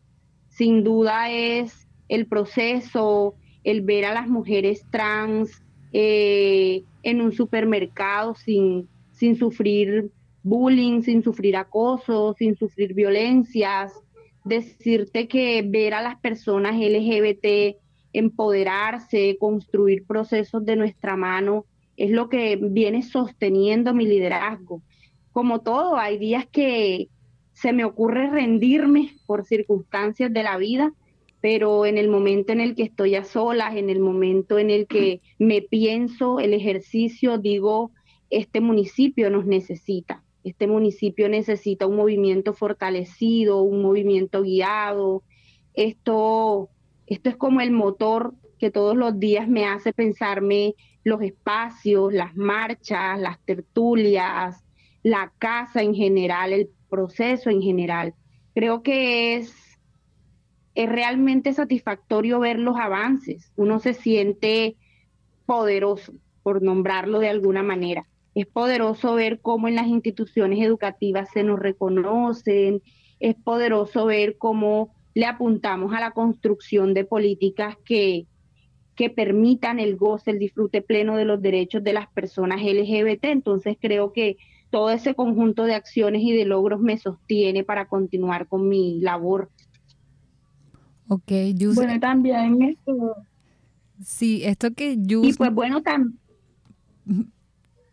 Sin 0.47 0.85
duda 0.85 1.31
es 1.31 1.85
el 2.07 2.27
proceso, 2.27 3.35
el 3.65 3.81
ver 3.81 4.05
a 4.05 4.13
las 4.13 4.29
mujeres 4.29 4.85
trans 4.89 5.61
eh, 5.91 6.85
en 7.03 7.19
un 7.19 7.33
supermercado 7.33 8.35
sin, 8.35 8.87
sin 9.11 9.35
sufrir 9.35 10.11
bullying, 10.45 11.01
sin 11.01 11.23
sufrir 11.23 11.57
acoso, 11.57 12.35
sin 12.37 12.55
sufrir 12.55 12.93
violencias. 12.93 13.93
Decirte 14.43 15.27
que 15.27 15.63
ver 15.67 15.95
a 15.95 16.01
las 16.01 16.19
personas 16.19 16.75
LGBT 16.75 17.75
empoderarse, 18.13 19.37
construir 19.39 20.05
procesos 20.05 20.63
de 20.65 20.75
nuestra 20.75 21.17
mano, 21.17 21.65
es 21.97 22.11
lo 22.11 22.29
que 22.29 22.55
viene 22.55 23.01
sosteniendo 23.01 23.93
mi 23.93 24.05
liderazgo. 24.05 24.81
Como 25.31 25.61
todo, 25.61 25.97
hay 25.97 26.17
días 26.17 26.45
que 26.49 27.09
se 27.53 27.73
me 27.73 27.83
ocurre 27.83 28.29
rendirme 28.29 29.15
por 29.25 29.45
circunstancias 29.45 30.31
de 30.31 30.43
la 30.43 30.57
vida, 30.57 30.93
pero 31.41 31.85
en 31.85 31.97
el 31.97 32.09
momento 32.09 32.53
en 32.53 32.61
el 32.61 32.75
que 32.75 32.83
estoy 32.83 33.15
a 33.15 33.23
solas, 33.23 33.75
en 33.75 33.89
el 33.89 33.99
momento 33.99 34.59
en 34.59 34.69
el 34.69 34.87
que 34.87 35.21
me 35.39 35.61
pienso 35.61 36.39
el 36.39 36.53
ejercicio, 36.53 37.37
digo, 37.37 37.91
este 38.29 38.61
municipio 38.61 39.29
nos 39.29 39.45
necesita, 39.45 40.23
este 40.45 40.67
municipio 40.67 41.27
necesita 41.27 41.87
un 41.87 41.95
movimiento 41.97 42.53
fortalecido, 42.53 43.63
un 43.63 43.81
movimiento 43.81 44.43
guiado. 44.43 45.23
Esto, 45.73 46.69
esto 47.07 47.29
es 47.29 47.35
como 47.35 47.61
el 47.61 47.71
motor 47.71 48.33
que 48.59 48.71
todos 48.71 48.95
los 48.95 49.19
días 49.19 49.49
me 49.49 49.65
hace 49.65 49.91
pensarme 49.91 50.75
los 51.03 51.21
espacios, 51.21 52.13
las 52.13 52.35
marchas, 52.37 53.19
las 53.19 53.39
tertulias, 53.43 54.63
la 55.03 55.33
casa 55.39 55.81
en 55.81 55.95
general, 55.95 56.53
el 56.53 56.69
proceso 56.89 57.49
en 57.49 57.61
general. 57.61 58.13
Creo 58.53 58.83
que 58.83 59.35
es 59.35 59.53
es 60.75 60.89
realmente 60.89 61.53
satisfactorio 61.53 62.39
ver 62.39 62.59
los 62.59 62.75
avances. 62.77 63.51
Uno 63.55 63.79
se 63.79 63.93
siente 63.93 64.75
poderoso, 65.45 66.13
por 66.43 66.61
nombrarlo 66.61 67.19
de 67.19 67.29
alguna 67.29 67.63
manera. 67.63 68.05
Es 68.35 68.45
poderoso 68.45 69.15
ver 69.15 69.39
cómo 69.41 69.67
en 69.67 69.75
las 69.75 69.87
instituciones 69.87 70.59
educativas 70.59 71.29
se 71.33 71.43
nos 71.43 71.59
reconocen, 71.59 72.81
es 73.19 73.35
poderoso 73.35 74.05
ver 74.05 74.37
cómo 74.37 74.93
le 75.13 75.25
apuntamos 75.25 75.93
a 75.93 75.99
la 75.99 76.11
construcción 76.11 76.93
de 76.93 77.05
políticas 77.05 77.77
que, 77.85 78.27
que 78.95 79.09
permitan 79.09 79.79
el 79.79 79.95
goce, 79.95 80.31
el 80.31 80.39
disfrute 80.39 80.81
pleno 80.81 81.15
de 81.15 81.25
los 81.25 81.41
derechos 81.41 81.83
de 81.83 81.93
las 81.93 82.07
personas 82.09 82.61
LGBT. 82.61 83.25
Entonces 83.25 83.77
creo 83.81 84.13
que 84.13 84.37
todo 84.69 84.91
ese 84.91 85.15
conjunto 85.15 85.63
de 85.63 85.73
acciones 85.73 86.21
y 86.21 86.33
de 86.33 86.45
logros 86.45 86.81
me 86.81 86.97
sostiene 86.97 87.63
para 87.63 87.87
continuar 87.87 88.47
con 88.47 88.67
mi 88.67 88.99
labor 88.99 89.49
Ok, 91.07 91.31
Bueno, 91.75 91.99
también 91.99 92.61
esto. 92.63 93.15
Sí, 94.03 94.41
esto 94.43 94.71
que 94.73 94.93
Y 94.93 95.33
pues 95.33 95.53
bueno, 95.53 95.81
también. 95.81 96.19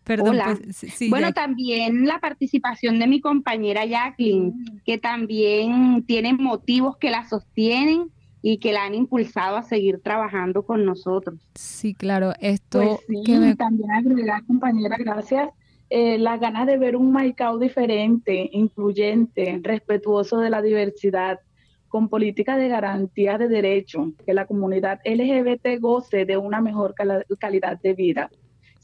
Perdón, 0.05 0.39
pues, 0.45 1.11
bueno, 1.11 1.33
también 1.33 2.07
la 2.07 2.19
participación 2.19 2.99
de 2.99 3.07
mi 3.07 3.21
compañera 3.21 3.85
Jacqueline, 3.85 4.81
que 4.85 4.99
también 4.99 6.05
tiene 6.07 6.33
motivos 6.33 6.97
que 6.97 7.11
la 7.11 7.29
sostienen 7.29 8.11
y 8.43 8.59
que 8.59 8.73
la 8.73 8.85
han 8.85 8.95
impulsado 8.95 9.57
a 9.57 9.63
seguir 9.63 10.01
trabajando 10.03 10.65
con 10.65 10.85
nosotros. 10.85 11.39
Sí, 11.55 11.95
claro, 11.95 12.33
esto 12.41 12.99
pues 13.07 13.25
que 13.25 13.55
también 13.55 13.91
agregar, 13.93 14.45
compañera, 14.45 14.97
gracias. 14.99 15.51
Eh, 15.89 16.19
las 16.19 16.41
ganas 16.41 16.67
de 16.67 16.79
ver 16.79 16.97
un 16.97 17.13
Maicao 17.13 17.59
diferente, 17.59 18.49
incluyente, 18.53 19.61
respetuoso 19.63 20.39
de 20.39 20.51
la 20.51 20.63
diversidad, 20.63 21.39
con 21.89 22.09
políticas 22.09 22.57
de 22.57 22.69
garantía 22.69 23.37
de 23.37 23.49
derecho, 23.49 24.13
que 24.25 24.33
la 24.33 24.47
comunidad 24.47 25.01
LGBT 25.05 25.79
goce 25.79 26.25
de 26.25 26.39
una 26.39 26.63
mejor 26.63 26.95
calidad 27.39 27.79
de 27.81 27.93
vida. 27.93 28.31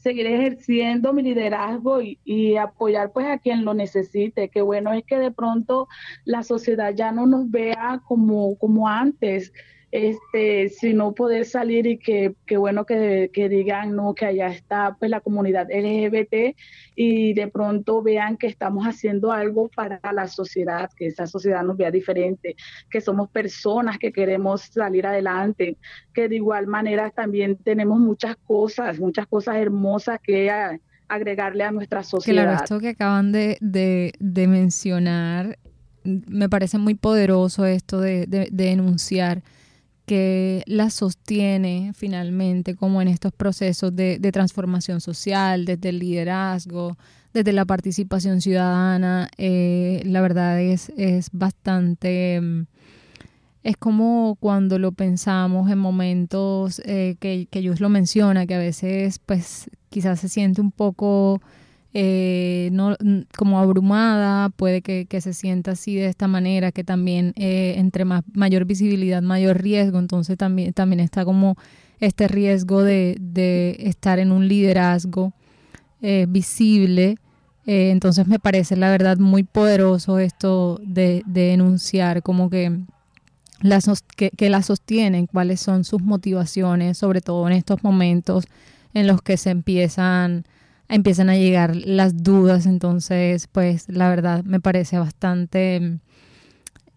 Seguiré 0.01 0.35
ejerciendo 0.35 1.11
mi 1.11 1.23
liderazgo 1.23 1.99
y, 2.01 2.57
apoyar 2.57 3.11
pues 3.11 3.27
a 3.27 3.37
quien 3.37 3.65
lo 3.65 3.73
necesite. 3.73 4.49
Qué 4.49 4.61
bueno 4.61 4.93
es 4.93 5.03
que 5.03 5.17
de 5.17 5.31
pronto 5.31 5.87
la 6.23 6.43
sociedad 6.43 6.93
ya 6.93 7.11
no 7.11 7.25
nos 7.25 7.51
vea 7.51 8.01
como, 8.07 8.57
como 8.57 8.87
antes, 8.87 9.51
este, 9.91 10.69
sino 10.69 11.13
poder 11.13 11.45
salir 11.45 11.87
y 11.87 11.97
que, 11.97 12.35
bueno 12.57 12.85
que, 12.85 13.29
digan 13.33 13.95
no 13.95 14.13
que 14.13 14.25
allá 14.25 14.47
está 14.49 14.95
pues 14.99 15.09
la 15.09 15.19
comunidad 15.19 15.67
LGBT 15.71 16.55
y 16.95 17.33
de 17.33 17.47
pronto 17.47 18.03
vean 18.03 18.37
que 18.37 18.47
estamos 18.47 18.85
haciendo 18.85 19.31
algo 19.31 19.69
para 19.69 19.99
la 20.13 20.27
sociedad, 20.27 20.91
que 20.95 21.07
esa 21.07 21.25
sociedad 21.25 21.63
nos 21.63 21.77
vea 21.77 21.89
diferente, 21.89 22.55
que 22.89 23.01
somos 23.01 23.29
personas 23.29 23.97
que 23.97 24.11
queremos 24.11 24.61
salir 24.61 25.07
adelante, 25.07 25.77
que 26.13 26.29
de 26.29 26.35
igual 26.35 26.67
manera 26.67 27.09
también 27.09 27.55
tenemos 27.57 27.99
muchas 27.99 28.35
cosas, 28.35 28.99
muchas 28.99 29.25
cosas 29.25 29.55
hermosas 29.55 30.19
que 30.21 30.51
agregarle 31.07 31.63
a 31.63 31.71
nuestra 31.71 32.03
sociedad. 32.03 32.43
Claro, 32.43 32.63
esto 32.63 32.79
que 32.79 32.89
acaban 32.89 33.31
de, 33.31 33.57
de, 33.59 34.47
mencionar 34.47 35.57
me 36.03 36.47
parece 36.47 36.77
muy 36.77 36.93
poderoso 36.93 37.65
esto 37.65 37.99
de, 37.99 38.27
de, 38.27 38.49
de 38.51 38.65
denunciar 38.65 39.41
que 40.09 40.63
la 40.65 40.89
sostiene 40.89 41.91
finalmente 41.93 42.73
como 42.73 42.99
en 42.99 43.07
estos 43.07 43.31
procesos 43.31 43.95
de, 43.95 44.17
transformación 44.33 45.01
social, 45.01 45.65
desde 45.65 45.89
el 45.89 45.99
liderazgo, 45.99 46.97
desde 47.31 47.53
la 47.53 47.63
participación 47.65 48.41
ciudadana, 48.41 49.29
eh, 49.37 50.01
la 50.05 50.21
verdad 50.21 50.59
es, 50.59 50.89
es 50.97 51.29
bastante... 51.31 52.41
Mm, 52.41 52.65
es 53.61 53.77
como 53.77 54.35
cuando 54.39 54.79
lo 54.79 54.93
pensamos 54.93 55.69
en 55.69 55.77
momentos 55.77 56.81
eh, 56.85 57.15
que, 57.19 57.47
que 57.51 57.61
Yus 57.61 57.79
lo 57.79 57.89
menciona, 57.89 58.47
que 58.47 58.55
a 58.55 58.59
veces 58.59 59.19
pues 59.19 59.69
quizás 59.89 60.21
se 60.21 60.29
siente 60.29 60.59
un 60.59 60.71
poco 60.71 61.39
eh, 61.93 62.69
no, 62.71 62.95
como 63.35 63.59
abrumada, 63.59 64.49
puede 64.49 64.81
que, 64.81 65.21
se 65.21 65.33
sienta 65.33 65.71
así 65.71 65.95
de 65.95 66.05
esta 66.05 66.27
manera, 66.27 66.71
que 66.71 66.83
también 66.83 67.33
eh, 67.35 67.75
entre 67.77 68.05
más, 68.05 68.23
mayor 68.33 68.65
visibilidad, 68.65 69.23
mayor 69.23 69.61
riesgo, 69.61 69.97
entonces 69.97 70.37
también, 70.37 70.73
también 70.73 70.99
está 70.99 71.25
como 71.25 71.57
este 71.99 72.27
riesgo 72.27 72.83
de, 72.83 73.17
de 73.19 73.75
estar 73.79 74.19
en 74.19 74.31
un 74.31 74.47
liderazgo 74.47 75.33
eh, 76.01 76.27
visible. 76.29 77.17
entonces 77.65 78.27
me 78.27 78.39
parece 78.39 78.75
la 78.75 78.89
verdad 78.89 79.17
muy 79.17 79.43
poderoso 79.43 80.19
esto 80.19 80.79
de, 80.85 81.23
de 81.25 81.41
denunciar 81.49 82.23
como 82.23 82.49
que 82.49 82.79
la, 83.61 83.79
que, 84.15 84.29
que 84.31 84.49
la 84.49 84.61
sostienen, 84.61 85.25
cuáles 85.25 85.59
son 85.59 85.83
sus 85.83 86.01
motivaciones, 86.01 86.97
sobre 86.99 87.21
todo 87.21 87.47
en 87.47 87.53
estos 87.53 87.83
momentos 87.83 88.45
en 88.93 89.07
los 89.07 89.21
que 89.21 89.37
se 89.37 89.49
empiezan 89.49 90.45
empiezan 90.89 91.29
a 91.29 91.37
llegar 91.37 91.75
las 91.75 92.23
dudas, 92.23 92.65
entonces 92.65 93.47
pues 93.47 93.87
la 93.87 94.09
verdad 94.09 94.43
me 94.43 94.59
parece 94.59 94.97
bastante, 94.97 95.79
mm, 95.79 95.99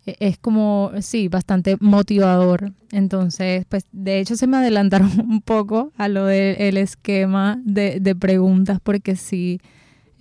e-, 0.06 0.16
es 0.18 0.38
como, 0.38 0.90
sí, 1.00 1.28
bastante 1.28 1.76
motivador. 1.80 2.72
Entonces, 2.90 3.64
pues 3.68 3.84
de 3.92 4.18
hecho 4.18 4.36
se 4.36 4.46
me 4.46 4.56
adelantaron 4.56 5.10
un 5.20 5.42
poco 5.42 5.92
a 5.96 6.08
lo 6.08 6.26
del 6.26 6.76
esquema 6.78 7.60
de, 7.64 8.00
de, 8.00 8.16
preguntas 8.16 8.80
porque 8.82 9.14
sí, 9.16 9.60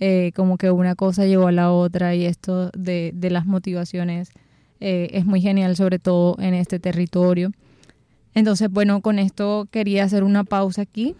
eh, 0.00 0.32
como 0.36 0.58
que 0.58 0.70
una 0.70 0.94
cosa 0.94 1.26
llevó 1.26 1.48
a 1.48 1.52
la 1.52 1.72
otra 1.72 2.14
y 2.14 2.26
esto 2.26 2.70
de, 2.76 3.12
de 3.14 3.30
las 3.30 3.46
motivaciones 3.46 4.30
eh, 4.80 5.10
es 5.12 5.24
muy 5.24 5.40
genial, 5.40 5.76
sobre 5.76 5.98
todo 5.98 6.36
en 6.40 6.54
este 6.54 6.78
territorio. 6.78 7.52
Entonces, 8.34 8.70
bueno, 8.70 9.00
con 9.00 9.18
esto 9.18 9.68
quería 9.70 10.04
hacer 10.04 10.24
una 10.24 10.44
pausa 10.44 10.82
aquí 10.82 11.14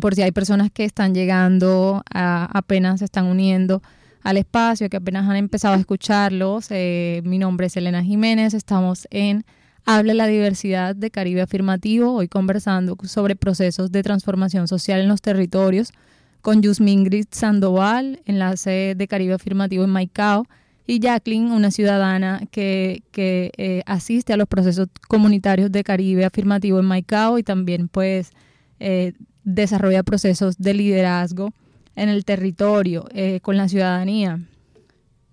por 0.00 0.14
si 0.14 0.22
hay 0.22 0.32
personas 0.32 0.70
que 0.70 0.84
están 0.84 1.14
llegando, 1.14 2.02
apenas 2.10 3.00
se 3.00 3.04
están 3.04 3.26
uniendo 3.26 3.82
al 4.22 4.36
espacio, 4.36 4.88
que 4.88 4.96
apenas 4.96 5.28
han 5.28 5.36
empezado 5.36 5.74
a 5.74 5.78
escucharlos. 5.78 6.66
Eh, 6.70 7.22
mi 7.24 7.38
nombre 7.38 7.66
es 7.66 7.76
Elena 7.76 8.02
Jiménez, 8.02 8.54
estamos 8.54 9.06
en 9.10 9.44
Habla 9.84 10.14
la 10.14 10.26
Diversidad 10.26 10.94
de 10.94 11.10
Caribe 11.10 11.42
Afirmativo, 11.42 12.12
hoy 12.12 12.28
conversando 12.28 12.96
sobre 13.02 13.34
procesos 13.34 13.90
de 13.90 14.02
transformación 14.02 14.68
social 14.68 15.00
en 15.00 15.08
los 15.08 15.20
territorios 15.20 15.92
con 16.40 16.62
Yusmingrid 16.62 17.26
Sandoval, 17.30 18.20
enlace 18.24 18.94
de 18.96 19.08
Caribe 19.08 19.34
Afirmativo 19.34 19.84
en 19.84 19.90
Maicao, 19.90 20.46
y 20.86 20.98
Jacqueline, 21.00 21.52
una 21.52 21.70
ciudadana 21.70 22.42
que, 22.50 23.02
que 23.12 23.52
eh, 23.56 23.82
asiste 23.86 24.32
a 24.32 24.36
los 24.36 24.48
procesos 24.48 24.88
comunitarios 25.08 25.70
de 25.70 25.84
Caribe 25.84 26.24
Afirmativo 26.24 26.80
en 26.80 26.86
Maicao 26.86 27.38
y 27.38 27.42
también 27.42 27.88
pues 27.88 28.32
eh, 28.80 29.12
desarrolla 29.44 30.02
procesos 30.02 30.58
de 30.58 30.74
liderazgo 30.74 31.52
en 31.94 32.08
el 32.08 32.24
territorio, 32.24 33.06
eh, 33.12 33.40
con 33.40 33.56
la 33.56 33.68
ciudadanía. 33.68 34.40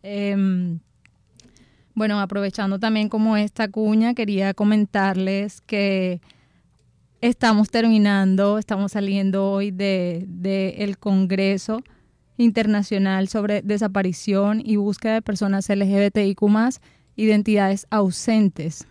Em, 0.04 0.80
bueno, 1.94 2.20
aprovechando 2.20 2.80
también 2.80 3.10
como 3.10 3.38
esta 3.38 3.68
cuña, 3.68 4.14
quería 4.14 4.54
comentarles 4.54 5.62
que 5.62 6.22
estamos 7.22 7.70
terminando, 7.70 8.58
estamos 8.58 8.94
saliendo 8.94 9.52
hoy 9.52 9.72
de, 9.72 10.26
de 10.28 10.96
Congreso 11.00 11.82
Internacional 12.38 13.28
sobre 13.28 13.62
Desaparición 13.62 14.62
y 14.64 14.78
Búsqueda 14.78 15.16
de 15.16 15.22
Personas 15.22 15.68
LGBTIQ 15.70 16.42
identidades 17.18 17.86
ausentes, 17.90 18.88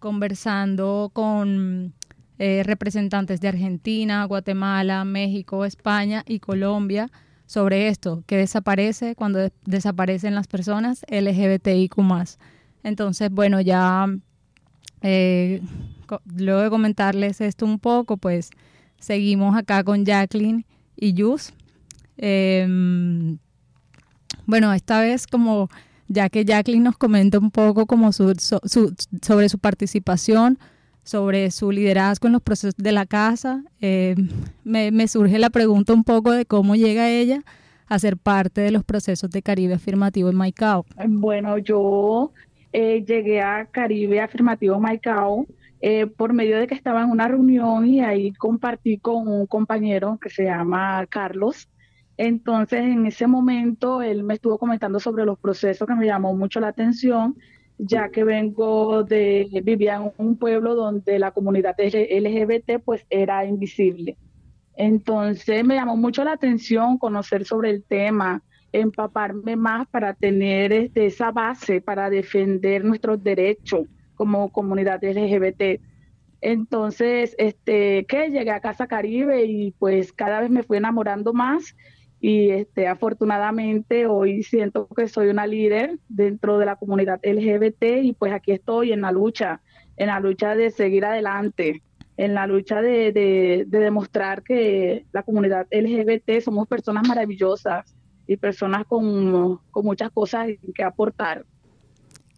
conversando 0.00 1.10
con 1.12 1.94
eh, 2.42 2.62
representantes 2.64 3.42
de 3.42 3.48
Argentina, 3.48 4.24
Guatemala, 4.24 5.04
México, 5.04 5.66
España 5.66 6.24
y 6.26 6.38
Colombia 6.38 7.10
sobre 7.44 7.88
esto, 7.88 8.24
que 8.26 8.38
desaparece 8.38 9.14
cuando 9.14 9.50
desaparecen 9.66 10.34
las 10.34 10.46
personas 10.46 11.04
LGBTIQ. 11.10 11.98
Entonces, 12.82 13.30
bueno, 13.30 13.60
ya 13.60 14.06
eh, 15.02 15.60
luego 16.34 16.62
de 16.62 16.70
comentarles 16.70 17.42
esto 17.42 17.66
un 17.66 17.78
poco, 17.78 18.16
pues 18.16 18.48
seguimos 18.98 19.54
acá 19.54 19.84
con 19.84 20.06
Jacqueline 20.06 20.64
y 20.96 21.12
Yus. 21.12 21.52
Em, 22.16 23.36
bueno, 24.46 24.72
esta 24.72 25.02
vez 25.02 25.26
como 25.26 25.68
ya 26.08 26.30
que 26.30 26.46
Jacqueline 26.46 26.84
nos 26.84 26.96
comenta 26.96 27.38
un 27.38 27.50
poco 27.50 27.84
como 27.84 28.12
su, 28.12 28.34
sobre 29.20 29.48
su 29.50 29.58
participación, 29.58 30.58
sobre 31.02 31.50
su 31.50 31.70
liderazgo 31.72 32.28
en 32.28 32.34
los 32.34 32.42
procesos 32.42 32.76
de 32.76 32.92
la 32.92 33.06
casa, 33.06 33.64
eh, 33.80 34.14
me, 34.64 35.08
surge 35.08 35.38
la 35.38 35.50
pregunta 35.50 35.92
un 35.92 36.04
poco 36.04 36.32
de 36.32 36.46
cómo 36.46 36.76
llega 36.76 37.08
ella 37.08 37.42
a 37.88 37.98
ser 37.98 38.16
parte 38.16 38.60
de 38.60 38.70
los 38.70 38.84
procesos 38.84 39.30
de 39.30 39.42
Caribe 39.42 39.74
Afirmativo 39.74 40.28
en 40.28 40.36
Maicao. 40.36 40.84
Bueno, 41.08 41.58
yo 41.58 42.32
eh, 42.72 43.04
llegué 43.06 43.40
a 43.40 43.66
Caribe 43.66 44.20
Afirmativo 44.20 44.78
Maicao 44.78 45.46
eh, 45.82 46.06
por 46.06 46.34
medio 46.34 46.58
de 46.58 46.66
que 46.66 46.74
estaba 46.74 47.02
en 47.02 47.10
una 47.10 47.26
reunión 47.26 47.86
y 47.86 48.00
ahí 48.00 48.32
compartí 48.32 48.98
con 48.98 49.26
un 49.26 49.46
compañero 49.46 50.18
que 50.20 50.28
se 50.28 50.44
llama 50.44 51.06
Carlos. 51.08 51.68
Entonces, 52.18 52.80
en 52.80 53.06
ese 53.06 53.26
momento, 53.26 54.02
él 54.02 54.22
me 54.22 54.34
estuvo 54.34 54.58
comentando 54.58 55.00
sobre 55.00 55.24
los 55.24 55.38
procesos 55.38 55.88
que 55.88 55.94
me 55.94 56.04
llamó 56.04 56.34
mucho 56.34 56.60
la 56.60 56.68
atención, 56.68 57.34
ya 57.82 58.10
que 58.10 58.24
vengo 58.24 59.04
de, 59.04 59.48
vivía 59.64 59.96
en 59.96 60.12
un 60.18 60.36
pueblo 60.36 60.74
donde 60.74 61.18
la 61.18 61.30
comunidad 61.30 61.76
LGBT 61.78 62.82
pues 62.84 63.06
era 63.08 63.44
invisible. 63.44 64.16
Entonces, 64.76 65.64
me 65.64 65.76
llamó 65.76 65.96
mucho 65.96 66.22
la 66.24 66.32
atención 66.32 66.98
conocer 66.98 67.44
sobre 67.44 67.70
el 67.70 67.82
tema, 67.82 68.42
empaparme 68.72 69.56
más 69.56 69.88
para 69.88 70.14
tener 70.14 70.72
este, 70.72 71.06
esa 71.06 71.32
base 71.32 71.80
para 71.80 72.10
defender 72.10 72.84
nuestros 72.84 73.22
derechos 73.22 73.86
como 74.14 74.50
comunidad 74.50 75.02
LGBT. 75.02 75.80
Entonces, 76.42 77.34
este, 77.38 78.04
que 78.06 78.30
llegué 78.30 78.50
a 78.50 78.60
Casa 78.60 78.86
Caribe 78.86 79.44
y 79.44 79.72
pues 79.72 80.12
cada 80.12 80.40
vez 80.40 80.50
me 80.50 80.62
fui 80.62 80.76
enamorando 80.76 81.32
más 81.32 81.74
y 82.20 82.50
este, 82.50 82.86
afortunadamente 82.86 84.06
hoy 84.06 84.42
siento 84.42 84.86
que 84.88 85.08
soy 85.08 85.28
una 85.28 85.46
líder 85.46 85.98
dentro 86.08 86.58
de 86.58 86.66
la 86.66 86.76
comunidad 86.76 87.18
LGBT 87.22 88.02
y 88.02 88.12
pues 88.12 88.32
aquí 88.32 88.52
estoy 88.52 88.92
en 88.92 89.00
la 89.00 89.10
lucha, 89.10 89.62
en 89.96 90.08
la 90.08 90.20
lucha 90.20 90.54
de 90.54 90.70
seguir 90.70 91.06
adelante, 91.06 91.82
en 92.18 92.34
la 92.34 92.46
lucha 92.46 92.82
de, 92.82 93.12
de, 93.12 93.64
demostrar 93.70 94.42
que 94.42 95.06
la 95.12 95.22
comunidad 95.22 95.66
LGBT 95.70 96.42
somos 96.42 96.68
personas 96.68 97.08
maravillosas 97.08 97.96
y 98.26 98.36
personas 98.36 98.84
con, 98.86 99.58
con 99.70 99.84
muchas 99.84 100.10
cosas 100.10 100.48
que 100.74 100.84
aportar. 100.84 101.46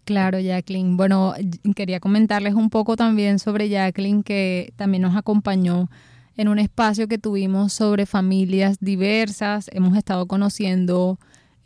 Claro, 0.05 0.39
Jacqueline. 0.39 0.97
Bueno, 0.97 1.35
quería 1.75 1.99
comentarles 1.99 2.55
un 2.55 2.71
poco 2.71 2.97
también 2.97 3.41
sobre 3.41 3.69
Jacqueline, 3.69 4.23
que 4.23 4.73
también 4.77 5.03
nos 5.03 5.17
acompañó 5.17 5.89
en 6.37 6.49
un 6.49 6.59
espacio 6.59 7.09
que 7.09 7.19
tuvimos 7.19 7.73
sobre 7.73 8.07
familias 8.07 8.79
diversas. 8.81 9.69
Hemos 9.73 9.97
estado 9.97 10.27
conociendo 10.27 11.19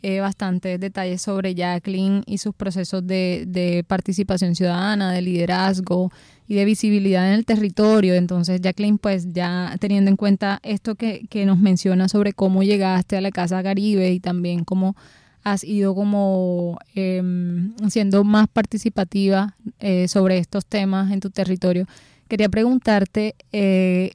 eh, 0.03 0.19
bastantes 0.19 0.79
detalles 0.79 1.21
sobre 1.21 1.55
Jacqueline 1.55 2.23
y 2.25 2.37
sus 2.37 2.53
procesos 2.53 3.05
de, 3.05 3.83
participación 3.87 4.55
ciudadana, 4.55 5.11
de 5.11 5.21
liderazgo 5.21 6.11
y 6.47 6.55
de 6.55 6.65
visibilidad 6.65 7.27
en 7.27 7.33
el 7.33 7.45
territorio. 7.45 8.13
Entonces, 8.13 8.61
Jacqueline, 8.61 8.99
pues 8.99 9.33
ya 9.33 9.75
teniendo 9.79 10.09
en 10.09 10.17
cuenta 10.17 10.59
esto 10.63 10.95
que, 10.95 11.25
que 11.29 11.45
nos 11.45 11.59
menciona 11.59 12.09
sobre 12.09 12.33
cómo 12.33 12.63
llegaste 12.63 13.17
a 13.17 13.21
la 13.21 13.31
Casa 13.31 13.63
Caribe 13.63 14.11
y 14.11 14.19
también 14.19 14.63
cómo 14.63 14.95
has 15.43 15.63
ido 15.63 15.95
como 15.95 16.77
em, 16.93 17.73
siendo 17.89 18.23
más 18.23 18.47
participativa 18.49 19.55
eh, 19.79 20.07
sobre 20.07 20.39
estos 20.39 20.65
temas 20.65 21.11
en 21.11 21.21
tu 21.21 21.29
territorio. 21.29 21.87
Quería 22.27 22.49
preguntarte 22.49 23.35
eh, 23.53 24.11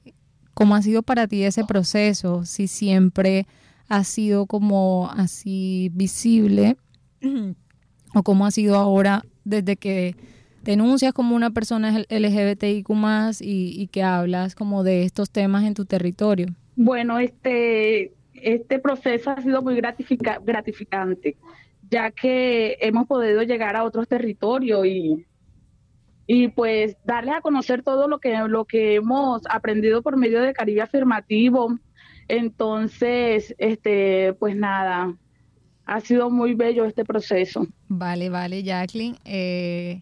cómo 0.53 0.75
ha 0.75 0.81
sido 0.81 1.03
para 1.03 1.27
ti 1.27 1.43
ese 1.43 1.63
proceso, 1.65 2.45
si 2.45 2.67
siempre 2.67 3.47
ha 3.89 4.03
sido 4.03 4.45
como 4.45 5.09
así 5.11 5.89
visible 5.93 6.77
o 8.13 8.23
cómo 8.23 8.45
ha 8.45 8.51
sido 8.51 8.75
ahora 8.75 9.23
desde 9.43 9.75
que 9.75 10.15
denuncias 10.63 11.13
como 11.13 11.35
una 11.35 11.51
persona 11.51 12.03
LGBTIQ 12.09 12.89
y, 13.41 13.81
y 13.81 13.87
que 13.87 14.03
hablas 14.03 14.55
como 14.55 14.83
de 14.83 15.03
estos 15.03 15.29
temas 15.29 15.65
en 15.65 15.73
tu 15.73 15.85
territorio. 15.85 16.47
Bueno, 16.75 17.19
este 17.19 18.13
este 18.43 18.79
proceso 18.79 19.31
ha 19.31 19.41
sido 19.41 19.61
muy 19.61 19.75
gratificante, 19.75 21.37
ya 21.89 22.11
que 22.11 22.77
hemos 22.81 23.07
podido 23.07 23.41
llegar 23.43 23.75
a 23.75 23.83
otros 23.83 24.07
territorios 24.07 24.85
y, 24.85 25.25
y 26.25 26.47
pues 26.49 26.95
darles 27.05 27.35
a 27.35 27.41
conocer 27.41 27.83
todo 27.83 28.07
lo 28.07 28.19
que, 28.19 28.37
lo 28.47 28.65
que 28.65 28.95
hemos 28.95 29.41
aprendido 29.49 30.01
por 30.01 30.17
medio 30.17 30.41
de 30.41 30.53
Caribe 30.53 30.81
Afirmativo. 30.81 31.77
Entonces, 32.27 33.53
este, 33.57 34.33
pues 34.39 34.55
nada, 34.55 35.15
ha 35.85 35.99
sido 35.99 36.29
muy 36.29 36.53
bello 36.53 36.85
este 36.85 37.03
proceso. 37.03 37.67
Vale, 37.89 38.29
vale, 38.29 38.63
Jacqueline. 38.63 39.17
Eh, 39.25 40.01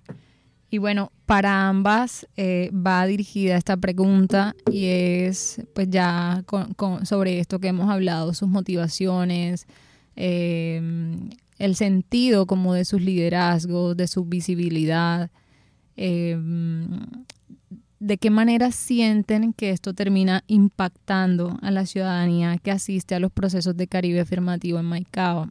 y 0.69 0.77
bueno, 0.77 1.11
para 1.25 1.67
ambas 1.67 2.27
eh, 2.37 2.71
va 2.73 3.05
dirigida 3.05 3.57
esta 3.57 3.75
pregunta 3.75 4.55
y 4.71 4.85
es 4.85 5.61
pues 5.73 5.89
ya 5.89 6.45
sobre 7.03 7.39
esto 7.39 7.59
que 7.59 7.67
hemos 7.67 7.89
hablado, 7.89 8.33
sus 8.33 8.47
motivaciones, 8.47 9.67
em, 10.15 11.29
el 11.57 11.75
sentido 11.75 12.45
como 12.45 12.73
de 12.73 12.85
sus 12.85 13.01
liderazgos, 13.01 13.97
de 13.97 14.07
su 14.07 14.23
visibilidad, 14.23 15.29
em, 16.01 16.99
de 17.99 18.17
qué 18.17 18.29
manera 18.29 18.71
sienten 18.71 19.53
que 19.53 19.69
esto 19.69 19.93
termina 19.93 20.43
impactando 20.47 21.59
a 21.61 21.69
la 21.71 21.85
ciudadanía 21.85 22.57
que 22.57 22.71
asiste 22.71 23.13
a 23.13 23.19
los 23.19 23.31
procesos 23.31 23.77
de 23.77 23.87
Caribe 23.87 24.21
afirmativo 24.21 24.79
en 24.79 24.85
Maicao, 24.85 25.49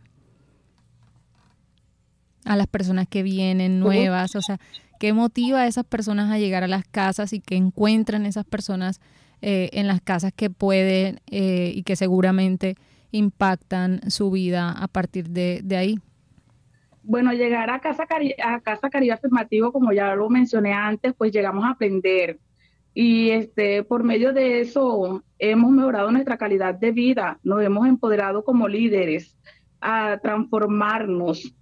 a 2.45 2.57
las 2.57 2.67
personas 2.67 3.07
que 3.09 3.23
vienen 3.23 3.79
nuevas, 3.79 4.35
o 4.35 4.43
sea, 4.43 4.59
qué 4.99 5.13
motiva 5.13 5.61
a 5.61 5.67
esas 5.67 5.85
personas 5.85 6.31
a 6.31 6.39
llegar 6.39 6.65
a 6.65 6.69
las 6.69 6.85
casas 6.85 7.33
y 7.33 7.41
qué 7.41 7.57
encuentran 7.57 8.27
esas 8.27 8.45
personas 8.45 9.01
eh, 9.43 9.71
en 9.73 9.87
las 9.87 10.01
casas 10.01 10.33
que 10.35 10.51
pueden 10.51 11.21
eh, 11.31 11.73
y 11.75 11.83
que 11.85 11.97
seguramente 11.97 12.77
impactan 13.13 14.01
su 14.11 14.31
vida 14.31 14.71
a 14.71 14.89
partir 14.89 15.31
de, 15.31 15.65
ahí. 15.77 15.99
Bueno, 17.03 17.33
llegar 17.33 17.71
a 17.71 17.81
Casa, 17.81 18.07
Cari 18.07 18.35
a 18.43 18.61
Casa 18.61 18.91
Caribe 18.91 19.13
Afirmativo, 19.13 19.73
como 19.73 19.93
ya 19.93 20.15
lo 20.15 20.29
mencioné 20.29 20.73
antes, 20.73 21.15
pues 21.17 21.33
llegamos 21.33 21.65
a 21.65 21.71
aprender. 21.71 22.39
Y 22.93 23.31
este, 23.31 23.83
por 23.85 24.05
medio 24.05 24.33
de 24.33 24.61
eso 24.61 25.23
hemos 25.39 25.71
mejorado 25.71 26.11
nuestra 26.11 26.37
calidad 26.37 26.75
de 26.75 26.91
vida, 26.91 27.39
nos 27.43 27.63
hemos 27.63 27.87
empoderado 27.87 28.45
como 28.45 28.69
líderes 28.69 29.37
a 29.81 30.19
transformarnos 30.23 31.55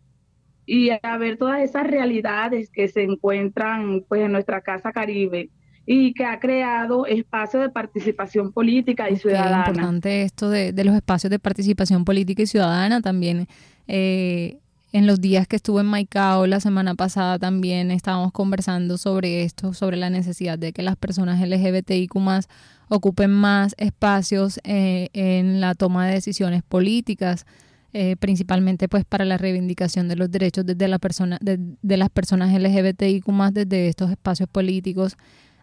y 0.67 0.91
a 0.91 1.17
ver 1.19 1.39
todas 1.39 1.63
esas 1.63 1.87
realidades 1.87 2.71
que 2.71 2.89
se 2.89 3.03
encuentran 3.03 4.05
pues 4.09 4.23
en 4.23 4.33
nuestra 4.33 4.61
Casa 4.61 4.93
Caribe 4.93 5.51
y 5.87 6.13
que 6.13 6.27
ha 6.27 6.39
creado 6.39 7.07
espacios 7.07 7.63
de 7.63 7.71
participación 7.71 8.53
política 8.53 9.09
y 9.09 9.17
ciudadana. 9.17 9.63
Es 9.63 9.69
importante 9.69 10.23
esto 10.23 10.51
de, 10.51 10.73
los 10.85 10.95
espacios 10.95 11.31
de 11.31 11.39
participación 11.39 12.05
política 12.05 12.43
y 12.43 12.47
ciudadana 12.47 13.01
también. 13.01 13.49
Eh, 13.87 14.59
en 14.93 15.07
los 15.07 15.21
días 15.21 15.47
que 15.47 15.57
estuve 15.57 15.81
en 15.83 15.87
Maicao 15.87 16.47
la 16.47 16.61
semana 16.61 16.95
pasada 16.95 17.39
también 17.39 17.91
estábamos 17.91 18.33
conversando 18.33 18.97
sobre 18.97 19.43
esto, 19.43 19.75
sobre 19.75 19.97
la 19.97 20.11
necesidad 20.11 20.59
de 20.59 20.73
que 20.73 20.83
las 20.83 20.97
personas 20.97 21.41
LGBTIQ 21.47 22.15
ocupen 22.89 23.31
más 23.31 23.75
espacios 23.77 24.61
eh, 24.65 25.09
en 25.13 25.61
la 25.61 25.75
toma 25.75 26.07
de 26.07 26.15
decisiones 26.15 26.63
políticas. 26.63 27.47
Eh, 27.95 28.17
principalmente 28.17 28.87
pues 28.87 29.07
para 29.07 29.25
la 29.25 29.39
reivindicación 29.39 30.09
de 30.09 30.17
los 30.17 30.31
derechos 30.31 30.67
desde 30.67 30.89
la 30.89 30.99
persona, 30.99 31.39
de, 31.41 31.97
las 31.97 32.11
personas 32.11 32.53
LGBTIQ 32.53 33.25
desde 33.51 33.89
estos 33.89 34.11
espacios 34.11 34.47
políticos. 34.49 35.17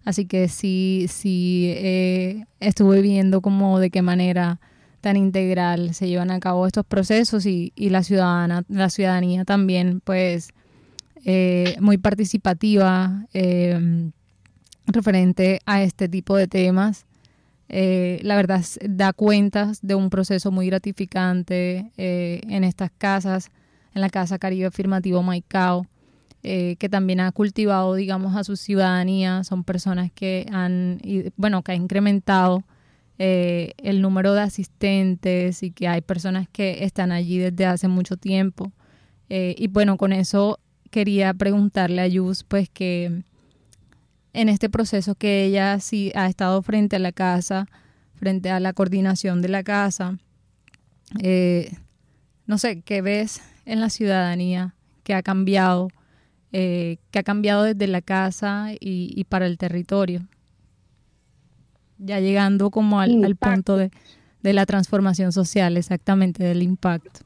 Así 0.06 0.26
que 0.26 0.48
sí, 0.48 1.06
sí 1.08 1.72
eh, 1.76 2.46
estuve 2.60 3.02
viendo 3.02 3.42
como 3.42 3.80
de 3.80 3.92
qué 3.92 4.02
manera 4.02 4.60
tan 5.06 5.18
integral 5.18 5.94
se 5.94 6.08
llevan 6.08 6.32
a 6.32 6.40
cabo 6.40 6.66
estos 6.66 6.84
procesos 6.84 7.46
y, 7.46 7.72
la 7.78 8.02
ciudadana, 8.02 8.64
la 8.68 8.90
ciudadanía 8.90 9.46
también 9.46 10.02
pues 10.04 10.50
eh, 11.24 11.76
muy 11.80 12.00
participativa, 12.00 13.28
referente 14.88 15.60
a 15.68 15.84
este 15.84 16.10
tipo 16.10 16.36
de 16.36 16.48
temas. 16.48 17.06
Eh, 17.68 18.20
la 18.24 18.36
verdad 18.36 18.64
da 18.88 19.14
cuentas 19.14 19.80
de 19.82 19.96
un 19.96 20.10
proceso 20.10 20.52
muy 20.52 20.68
gratificante 20.68 21.92
eh, 21.98 22.42
en 22.50 22.64
estas 22.64 22.92
casas, 22.98 23.50
en 23.94 24.02
la 24.02 24.10
Casa 24.10 24.38
Caribe 24.38 24.68
Afirmativo 24.68 25.24
Maicao, 25.24 25.88
eh, 26.44 26.76
que 26.78 26.90
también 26.90 27.20
ha 27.22 27.32
cultivado, 27.32 27.96
digamos, 27.96 28.36
a 28.36 28.44
su 28.44 28.56
ciudadanía. 28.56 29.44
Son 29.44 29.64
personas 29.64 30.12
que 30.12 30.46
han, 30.52 31.00
bueno, 31.38 31.64
que 31.64 31.72
ha 31.72 31.76
incrementado 31.76 32.64
el 33.18 34.02
número 34.02 34.34
de 34.34 34.42
asistentes 34.42 35.64
y 35.64 35.72
que 35.72 35.88
hay 35.88 36.02
personas 36.02 36.48
que 36.50 36.84
están 36.84 37.12
allí 37.12 37.38
desde 37.38 37.66
hace 37.66 37.88
mucho 37.88 38.18
tiempo. 38.18 38.72
y 39.30 39.68
bueno, 39.68 39.98
con 39.98 40.14
eso 40.14 40.60
quería 40.92 41.34
preguntarle 41.34 42.02
a 42.02 42.08
Yus, 42.08 42.44
pues 42.44 42.70
que 42.70 43.24
en 44.36 44.50
este 44.50 44.70
proceso 44.70 45.16
que 45.16 45.46
ella 45.46 45.80
sí 45.80 46.12
ha 46.14 46.28
estado 46.28 46.62
frente 46.62 46.98
a 46.98 47.00
la 47.00 47.14
casa, 47.14 47.68
frente 48.16 48.50
a 48.50 48.60
la 48.60 48.74
coordinación 48.74 49.42
de 49.42 49.50
la 49.50 49.64
casa. 49.64 50.18
Eh, 51.22 51.72
no 52.46 52.58
sé, 52.58 52.82
¿qué 52.82 53.02
ves 53.02 53.42
en 53.66 53.80
la 53.80 53.90
ciudadanía 53.90 54.76
que 55.04 55.14
ha 55.14 55.24
cambiado, 55.24 55.88
eh, 56.52 56.98
que 57.12 57.20
ha 57.20 57.24
cambiado 57.24 57.64
desde 57.64 57.88
la 57.88 58.02
casa 58.02 58.72
y, 58.80 59.24
para 59.26 59.46
el 59.46 59.58
territorio? 59.58 60.28
Ya 61.98 62.20
llegando 62.20 62.72
como 62.72 63.00
al, 63.00 63.36
punto 63.36 63.78
de, 63.78 63.92
de 64.42 64.54
la 64.54 64.66
transformación 64.66 65.32
social, 65.32 65.78
exactamente, 65.78 66.44
del 66.44 66.62
impacto 66.62 67.22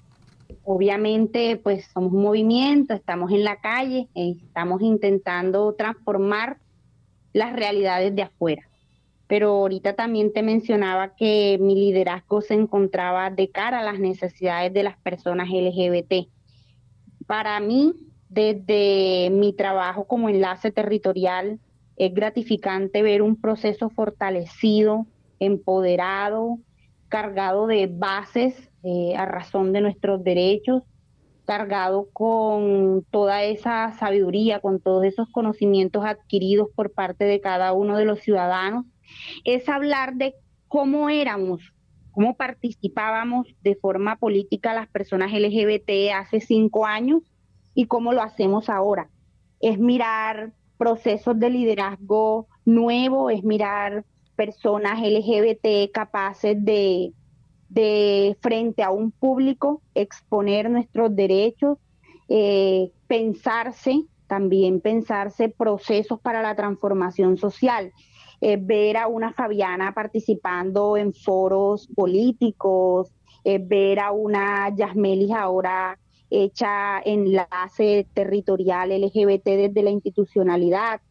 obviamente 0.71 1.58
pues 1.58 1.86
somos 1.91 2.13
un 2.13 2.21
movimiento, 2.21 2.93
estamos 2.93 3.32
en 3.32 3.43
la 3.43 3.60
calle, 3.60 4.08
estamos 4.13 4.84
intentando 4.84 5.73
transformar 5.73 6.60
las 7.34 7.53
realidades 7.53 8.15
de 8.15 8.21
afuera. 8.21 8.69
Pero 9.25 9.49
ahorita 9.49 9.93
también 9.93 10.32
te 10.32 10.43
mencionaba 10.43 11.15
que 11.15 11.58
mi 11.60 11.73
liderazgo 11.73 12.41
se 12.41 12.53
encontraba 12.53 13.32
de 13.32 13.49
cara 13.49 13.79
a 13.79 13.84
las 13.84 13.99
necesidades 13.99 14.71
de 14.71 14.84
las 14.84 14.97
personas 14.99 15.49
LGBT. 15.49 16.27
Para 17.25 17.60
mí, 17.60 17.95
desde 18.27 19.32
mi 19.32 19.53
trabajo 19.53 20.05
como 20.05 20.29
enlace 20.29 20.71
territorial, 20.71 21.60
es 22.00 22.14
gratificante 22.14 23.04
ver 23.04 23.22
un 23.22 23.36
proceso 23.36 23.90
fortalecido, 23.90 25.06
empoderado, 25.40 26.58
cargado 27.10 27.68
de 27.68 27.88
bases 27.88 28.72
eh, 28.84 29.16
a 29.18 29.26
razón 29.26 29.74
de 29.74 29.82
nuestros 29.82 30.24
derechos, 30.24 30.84
cargado 31.46 32.08
con 32.14 33.06
toda 33.12 33.44
esa 33.44 33.92
sabiduría, 34.00 34.62
con 34.62 34.80
todos 34.80 35.04
esos 35.04 35.28
conocimientos 35.30 36.06
adquiridos 36.06 36.70
por 36.74 36.94
parte 36.94 37.26
de 37.26 37.42
cada 37.42 37.74
uno 37.74 37.98
de 37.98 38.06
los 38.06 38.22
ciudadanos, 38.22 38.86
es 39.44 39.68
hablar 39.68 40.16
de 40.16 40.36
cómo 40.70 41.10
éramos, 41.10 41.74
cómo 42.12 42.38
participábamos 42.38 43.48
de 43.62 43.76
forma 43.76 44.16
política 44.16 44.74
las 44.74 44.88
personas 44.88 45.34
LGBT 45.34 46.14
hace 46.16 46.40
cinco 46.40 46.86
años 46.86 47.24
y 47.74 47.88
cómo 47.88 48.14
lo 48.14 48.22
hacemos 48.22 48.70
ahora. 48.70 49.10
Es 49.60 49.80
mirar 49.80 50.54
procesos 50.80 51.39
de 51.39 51.52
liderazgo 51.52 52.48
nuevo, 52.65 53.30
es 53.30 53.44
mirar 53.44 54.04
personas 54.36 55.00
LGBT 55.00 55.92
capaces 55.94 56.56
de 56.65 57.13
de 57.70 58.36
frente 58.42 58.84
a 58.84 58.89
un 58.89 59.12
público, 59.12 59.82
exponer 59.94 60.70
nuestros 60.70 61.15
derechos, 61.15 61.78
eh, 62.28 62.92
pensarse, 63.08 64.06
también 64.28 64.82
pensarse 64.82 65.50
procesos 65.50 66.20
para 66.20 66.42
la 66.42 66.56
transformación 66.56 67.38
social. 67.38 67.94
Eh, 68.42 68.58
ver 68.60 68.98
a 68.98 69.08
una 69.08 69.34
Fabiana 69.34 69.94
participando 69.94 70.98
en 70.98 71.13
foros 71.13 71.88
políticos, 71.94 73.12
eh, 73.44 73.60
ver 73.62 74.00
a 74.00 74.12
una 74.12 74.74
Yasmelis 74.76 75.32
ahora 75.32 76.00
hecha 76.30 77.00
enlace 77.04 78.08
territorial 78.13 78.89
LGBT 78.89 79.46
desde 79.46 79.84
la 79.84 79.89
institucionalidad, 79.89 81.02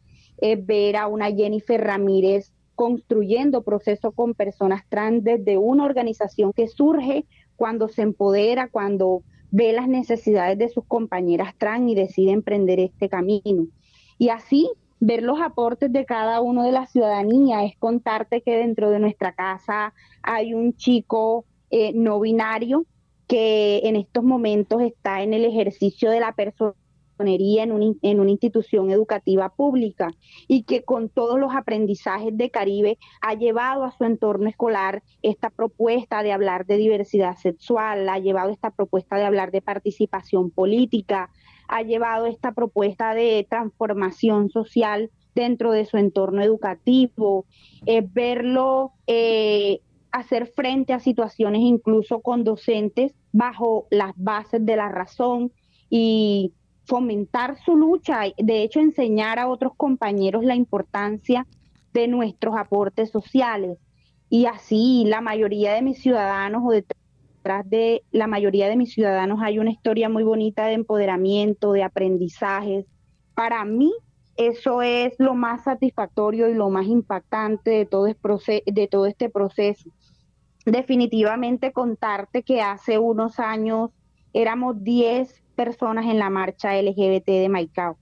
ver 0.59 0.95
a 0.95 1.07
una 1.07 1.31
Jennifer 1.31 1.81
Ramírez 1.81 2.53
construyendo 2.75 3.63
procesos 3.63 4.13
con 4.15 4.33
personas 4.33 4.83
trans 4.87 5.21
desde 5.25 5.57
una 5.57 5.83
organización 5.83 6.53
que 6.53 6.69
surge 6.69 7.25
cuando 7.57 7.89
se 7.89 8.03
empodera, 8.03 8.69
cuando 8.69 9.23
ve 9.51 9.73
las 9.73 9.89
necesidades 9.89 10.57
de 10.57 10.69
sus 10.69 10.85
compañeras 10.85 11.53
trans 11.57 11.91
y 11.91 11.95
decide 11.95 12.31
emprender 12.31 12.79
este 12.79 13.09
camino. 13.09 13.67
Y 14.17 14.29
así 14.29 14.71
ver 15.01 15.23
los 15.23 15.41
aportes 15.41 15.91
de 15.91 16.05
cada 16.05 16.39
uno 16.41 16.63
de 16.63 16.71
la 16.71 16.87
ciudadanía 16.87 17.65
es 17.65 17.75
contarte 17.77 18.41
que 18.41 18.57
dentro 18.57 18.89
de 18.91 18.99
nuestra 18.99 19.33
casa 19.33 19.93
hay 20.21 20.53
un 20.53 20.73
chico 20.75 21.45
eh, 21.71 21.91
no 21.93 22.19
binario 22.19 22.85
que 23.29 23.81
en 23.83 23.95
estos 23.95 24.23
momentos 24.23 24.81
está 24.81 25.21
en 25.21 25.33
el 25.33 25.45
ejercicio 25.45 26.09
de 26.09 26.19
la 26.19 26.33
persona 26.33 26.73
en, 27.19 27.97
en 28.01 28.19
una 28.19 28.31
institución 28.31 28.91
educativa 28.91 29.49
pública 29.49 30.11
y 30.47 30.63
que 30.63 30.83
con 30.83 31.09
todos 31.09 31.39
los 31.39 31.53
aprendizajes 31.53 32.35
de 32.35 32.49
Caribe 32.49 32.97
ha 33.21 33.33
llevado 33.33 33.83
a 33.83 33.91
su 33.91 34.05
entorno 34.05 34.49
escolar 34.49 35.03
esta 35.21 35.49
propuesta 35.49 36.23
de 36.23 36.31
hablar 36.31 36.65
de 36.65 36.77
diversidad 36.77 37.35
sexual, 37.37 38.07
ha 38.09 38.19
llevado 38.19 38.49
esta 38.51 38.71
propuesta 38.71 39.17
de 39.17 39.25
hablar 39.25 39.51
de 39.51 39.61
participación 39.61 40.49
política, 40.49 41.29
ha 41.67 41.83
llevado 41.83 42.25
esta 42.25 42.53
propuesta 42.53 43.13
de 43.13 43.45
transformación 43.49 44.49
social 44.49 45.11
dentro 45.35 45.71
de 45.71 45.85
su 45.85 45.97
entorno 45.97 46.41
educativo, 46.41 47.45
verlo 48.11 48.93
eh, 49.07 49.81
hacer 50.11 50.51
frente 50.55 50.93
a 50.93 50.99
situaciones 50.99 51.61
incluso 51.61 52.21
con 52.21 52.43
docentes 52.43 53.13
bajo 53.31 53.87
las 53.91 54.13
bases 54.15 54.65
de 54.65 54.75
la 54.75 54.89
razón 54.89 55.51
y 55.89 56.53
fomentar 56.85 57.57
su 57.63 57.75
lucha, 57.75 58.21
de 58.37 58.63
hecho 58.63 58.79
enseñar 58.79 59.37
a 59.37 59.47
otros 59.47 59.73
compañeros 59.77 60.43
la 60.43 60.55
importancia 60.55 61.45
de 61.93 62.07
nuestros 62.07 62.55
aportes 62.57 63.11
sociales. 63.11 63.77
Y 64.29 64.45
así 64.45 65.05
la 65.07 65.21
mayoría 65.21 65.73
de 65.73 65.81
mis 65.81 65.99
ciudadanos 66.01 66.63
o 66.65 66.71
detrás 66.71 67.69
de 67.69 68.03
la 68.11 68.27
mayoría 68.27 68.67
de 68.67 68.75
mis 68.75 68.93
ciudadanos 68.93 69.39
hay 69.41 69.59
una 69.59 69.71
historia 69.71 70.09
muy 70.09 70.23
bonita 70.23 70.65
de 70.65 70.73
empoderamiento, 70.73 71.71
de 71.71 71.83
aprendizajes. 71.83 72.85
Para 73.35 73.65
mí 73.65 73.91
eso 74.39 74.81
es 74.81 75.13
lo 75.19 75.35
más 75.35 75.65
satisfactorio 75.65 76.49
y 76.49 76.53
lo 76.53 76.69
más 76.69 76.87
impactante 76.87 77.71
de 77.71 77.85
todo, 77.85 78.05
de 78.05 78.87
todo 78.89 79.05
este 79.05 79.29
proceso. 79.29 79.89
Definitivamente 80.65 81.71
contarte 81.71 82.43
que 82.43 82.61
hace 82.61 82.99
unos 82.99 83.39
años 83.39 83.91
éramos 84.33 84.83
10 84.83 85.41
personas 85.55 86.05
en 86.05 86.19
la 86.19 86.29
marcha 86.29 86.79
LGBT 86.79 87.25
de 87.25 87.49
Maicao 87.49 87.97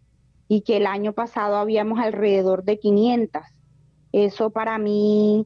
y 0.47 0.61
que 0.61 0.77
el 0.77 0.87
año 0.87 1.13
pasado 1.13 1.57
habíamos 1.57 1.99
alrededor 1.99 2.63
de 2.63 2.79
500. 2.79 3.41
Eso 4.11 4.49
para 4.49 4.77
mí 4.77 5.45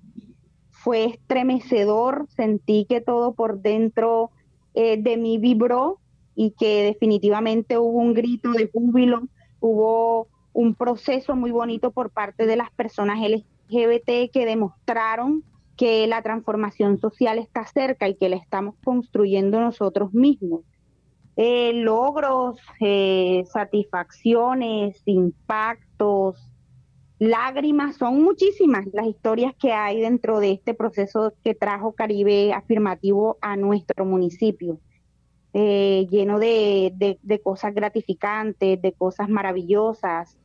fue 0.69 1.05
estremecedor, 1.05 2.27
sentí 2.29 2.85
que 2.85 3.01
todo 3.01 3.33
por 3.33 3.61
dentro 3.61 4.31
eh, 4.73 5.01
de 5.01 5.17
mí 5.17 5.37
vibró 5.37 5.99
y 6.35 6.51
que 6.51 6.83
definitivamente 6.83 7.77
hubo 7.77 7.99
un 7.99 8.13
grito 8.13 8.51
de 8.51 8.69
júbilo, 8.71 9.23
hubo 9.59 10.27
un 10.53 10.75
proceso 10.75 11.35
muy 11.35 11.51
bonito 11.51 11.91
por 11.91 12.09
parte 12.09 12.45
de 12.45 12.55
las 12.55 12.71
personas 12.71 13.19
LGBT 13.19 14.31
que 14.31 14.45
demostraron 14.45 15.43
que 15.81 16.05
la 16.05 16.21
transformación 16.21 16.99
social 16.99 17.39
está 17.39 17.65
cerca 17.65 18.07
y 18.07 18.13
que 18.13 18.29
la 18.29 18.35
estamos 18.35 18.75
construyendo 18.83 19.59
nosotros 19.59 20.13
mismos. 20.13 20.61
Eh, 21.37 21.73
logros, 21.73 22.59
eh, 22.79 23.45
satisfacciones, 23.51 25.01
impactos, 25.05 26.51
lágrimas, 27.17 27.95
son 27.95 28.21
muchísimas 28.21 28.85
las 28.93 29.07
historias 29.07 29.55
que 29.59 29.71
hay 29.71 30.01
dentro 30.01 30.39
de 30.39 30.51
este 30.51 30.75
proceso 30.75 31.33
que 31.43 31.55
trajo 31.55 31.93
Caribe 31.93 32.53
afirmativo 32.53 33.39
a 33.41 33.57
nuestro 33.57 34.05
municipio, 34.05 34.79
eh, 35.55 36.05
lleno 36.11 36.37
de, 36.37 37.17
cosas 37.43 37.73
gratificantes, 37.73 38.79
de 38.79 38.93
cosas 38.93 39.29
maravillosas 39.29 40.37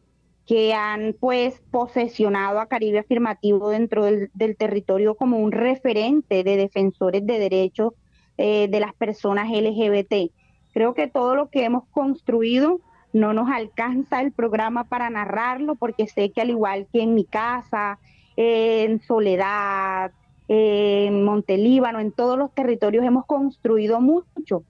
que 0.46 0.74
han 0.74 1.14
pues 1.18 1.60
posesionado 1.70 2.60
a 2.60 2.66
Caribe 2.66 3.00
afirmativo 3.00 3.70
dentro 3.70 4.04
del, 4.04 4.56
territorio 4.56 5.16
como 5.16 5.38
un 5.38 5.52
referente 5.52 6.44
de 6.44 6.56
defensores 6.56 7.26
de 7.26 7.38
derechos 7.38 7.94
de 8.36 8.78
las 8.80 8.94
personas 8.94 9.48
LGBT 9.50 10.30
Creo 10.76 10.92
que 10.92 11.06
todo 11.06 11.34
lo 11.34 11.48
que 11.48 11.64
hemos 11.64 11.84
construido 11.88 12.80
no 13.14 13.32
nos 13.32 13.48
alcanza 13.48 14.20
el 14.20 14.30
programa 14.30 14.84
para 14.84 15.08
narrarlo, 15.08 15.74
porque 15.74 16.06
sé 16.06 16.32
que 16.32 16.42
al 16.42 16.50
igual 16.50 16.86
que 16.92 17.00
en 17.00 17.14
mi 17.14 17.24
casa, 17.24 17.98
en 18.36 19.00
Soledad, 19.00 20.12
en 20.48 21.24
Montelíbano, 21.24 21.98
en 21.98 22.12
todos 22.12 22.36
los 22.36 22.52
territorios 22.52 23.06
hemos 23.06 23.24
construido 23.24 24.02
mucho. 24.02 24.64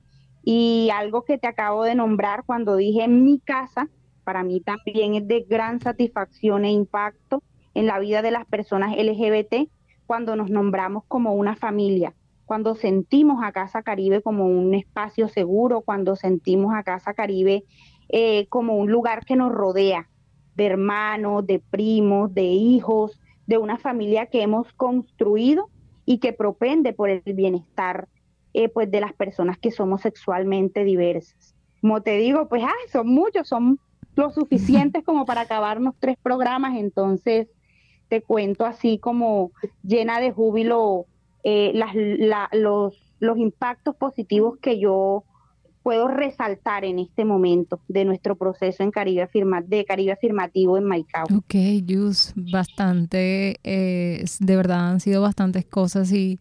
Y 0.44 0.90
algo 0.94 1.24
que 1.24 1.38
te 1.38 1.48
acabo 1.48 1.82
de 1.82 1.96
nombrar 1.96 2.44
cuando 2.44 2.76
dije 2.76 3.02
en 3.02 3.24
mi 3.24 3.40
casa, 3.40 3.88
para 4.26 4.42
mí 4.42 4.60
también 4.60 5.14
es 5.14 5.28
de 5.28 5.46
gran 5.48 5.80
satisfacción 5.80 6.64
e 6.64 6.72
impacto, 6.72 7.44
en 7.74 7.86
la 7.86 8.00
vida 8.00 8.22
de 8.22 8.32
las 8.32 8.44
personas 8.46 8.96
LGBT 8.96 9.70
cuando 10.06 10.34
nos 10.34 10.50
nombramos 10.50 11.04
como 11.06 11.34
una 11.34 11.54
familia, 11.54 12.12
cuando 12.44 12.74
sentimos 12.74 13.44
a 13.44 13.52
Casa 13.52 13.82
Caribe 13.82 14.20
como 14.20 14.46
un 14.46 14.74
espacio 14.74 15.28
seguro, 15.28 15.82
cuando 15.82 16.16
sentimos 16.16 16.74
a 16.74 16.82
Casa 16.82 17.14
Caribe 17.14 17.64
eh, 18.08 18.46
como 18.48 18.76
un 18.76 18.90
lugar 18.90 19.24
que 19.24 19.36
nos 19.36 19.52
rodea, 19.52 20.08
de 20.56 20.66
hermanos, 20.66 21.46
de 21.46 21.60
primos, 21.60 22.34
de 22.34 22.44
hijos, 22.44 23.20
de 23.46 23.58
una 23.58 23.78
familia 23.78 24.26
que 24.26 24.42
hemos 24.42 24.72
construido 24.72 25.68
y 26.04 26.18
que 26.18 26.32
propende 26.32 26.94
por 26.94 27.10
el 27.10 27.22
bienestar 27.26 28.08
eh, 28.54 28.68
pues 28.70 28.90
de 28.90 29.02
las 29.02 29.12
personas 29.12 29.58
que 29.58 29.70
somos 29.70 30.00
sexualmente 30.00 30.82
diversas. 30.82 31.54
Como 31.82 32.00
te 32.00 32.16
digo, 32.16 32.48
pues 32.48 32.62
son 32.90 33.08
muchos, 33.08 33.46
son 33.48 33.78
lo 34.16 34.30
suficientes 34.30 35.04
como 35.04 35.26
para 35.26 35.42
acabarnos 35.42 35.94
tres 36.00 36.16
programas, 36.20 36.76
entonces 36.76 37.48
te 38.08 38.22
cuento 38.22 38.64
así 38.64 38.98
como 38.98 39.52
llena 39.82 40.20
de 40.20 40.32
júbilo 40.32 41.06
eh, 41.44 41.72
los, 42.52 42.94
los 43.20 43.38
impactos 43.38 43.94
positivos 43.96 44.58
que 44.60 44.80
yo 44.80 45.24
puedo 45.82 46.08
resaltar 46.08 46.84
en 46.84 46.98
este 46.98 47.24
momento 47.24 47.80
de 47.86 48.04
nuestro 48.04 48.34
proceso 48.34 48.82
en 48.82 48.90
Caribe 48.90 49.22
Afirma, 49.22 49.60
de 49.60 49.84
Caribe 49.84 50.12
Afirmativo 50.12 50.76
en 50.76 50.84
Maicao. 50.84 51.26
Ok, 51.36 51.54
Yus, 51.84 52.32
bastante, 52.34 53.60
eh, 53.62 54.24
de 54.40 54.56
verdad 54.56 54.90
han 54.90 54.98
sido 54.98 55.22
bastantes 55.22 55.64
cosas 55.64 56.10
y, 56.10 56.40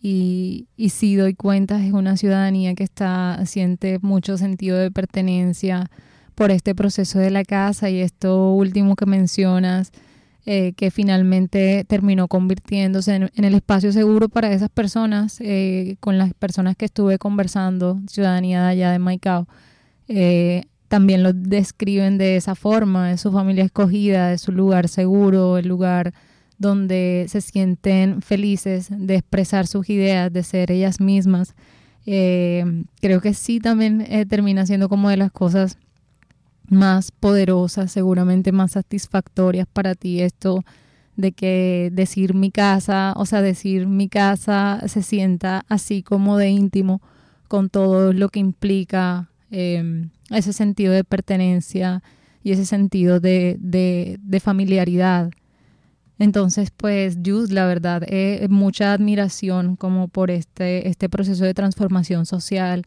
y, 0.00 0.68
y 0.76 0.88
si 0.88 1.16
doy 1.16 1.34
cuenta 1.34 1.84
es 1.84 1.92
una 1.92 2.16
ciudadanía 2.16 2.74
que 2.74 2.84
está, 2.84 3.44
siente 3.44 3.98
mucho 4.00 4.38
sentido 4.38 4.78
de 4.78 4.90
pertenencia 4.90 5.90
por 6.38 6.52
este 6.52 6.72
proceso 6.72 7.18
de 7.18 7.32
la 7.32 7.42
casa 7.42 7.90
y 7.90 7.98
esto 7.98 8.52
último 8.52 8.94
que 8.94 9.06
mencionas, 9.06 9.90
eh, 10.46 10.72
que 10.76 10.92
finalmente 10.92 11.84
terminó 11.88 12.28
convirtiéndose 12.28 13.16
en, 13.16 13.44
el 13.44 13.54
espacio 13.56 13.90
seguro 13.90 14.28
para 14.28 14.52
esas 14.52 14.68
personas, 14.68 15.38
eh, 15.40 15.96
con 15.98 16.16
las 16.16 16.32
personas 16.34 16.76
que 16.76 16.84
estuve 16.84 17.18
conversando, 17.18 18.00
ciudadanía 18.08 18.62
de 18.62 18.68
allá 18.68 18.92
de 18.92 19.00
Maicao, 19.00 19.48
eh, 20.06 20.62
también 20.86 21.24
lo 21.24 21.32
describen 21.32 22.18
de 22.18 22.36
esa 22.36 22.54
forma, 22.54 23.08
de 23.08 23.18
su 23.18 23.32
familia 23.32 23.64
escogida, 23.64 24.28
de 24.28 24.38
su 24.38 24.52
lugar 24.52 24.86
seguro, 24.86 25.58
el 25.58 25.66
lugar 25.66 26.14
donde 26.56 27.26
se 27.28 27.40
sienten 27.40 28.22
felices 28.22 28.90
de 28.90 29.16
expresar 29.16 29.66
sus 29.66 29.90
ideas, 29.90 30.32
de 30.32 30.44
ser 30.44 30.70
ellas 30.70 31.00
mismas. 31.00 31.56
creo 32.04 33.20
que 33.20 33.34
sí 33.34 33.58
también 33.58 34.06
termina 34.28 34.64
siendo 34.66 34.88
como 34.88 35.10
de 35.10 35.16
las 35.16 35.32
cosas 35.32 35.78
más 36.68 37.10
poderosas, 37.10 37.90
seguramente 37.90 38.52
más 38.52 38.72
satisfactorias 38.72 39.66
para 39.72 39.94
ti 39.94 40.20
esto 40.20 40.64
de 41.16 41.32
que 41.32 41.90
decir 41.92 42.34
mi 42.34 42.50
casa, 42.50 43.12
o 43.16 43.26
sea, 43.26 43.42
decir 43.42 43.86
mi 43.86 44.08
casa 44.08 44.80
se 44.86 45.02
sienta 45.02 45.64
así 45.68 46.02
como 46.02 46.36
de 46.36 46.50
íntimo 46.50 47.02
con 47.48 47.70
todo 47.70 48.12
lo 48.12 48.28
que 48.28 48.38
implica 48.38 49.30
em, 49.50 50.10
ese 50.30 50.52
sentido 50.52 50.92
de 50.92 51.02
pertenencia 51.02 52.02
y 52.44 52.52
ese 52.52 52.66
sentido 52.66 53.18
de, 53.18 53.56
de, 53.58 54.40
familiaridad. 54.40 55.30
Entonces, 56.20 56.70
pues, 56.70 57.18
Jus, 57.24 57.50
la 57.50 57.66
verdad, 57.66 58.04
eh, 58.06 58.46
mucha 58.48 58.92
admiración 58.92 59.76
como 59.76 60.08
por 60.08 60.30
este, 60.30 60.88
este 60.88 61.08
proceso 61.08 61.44
de 61.44 61.54
transformación 61.54 62.26
social 62.26 62.84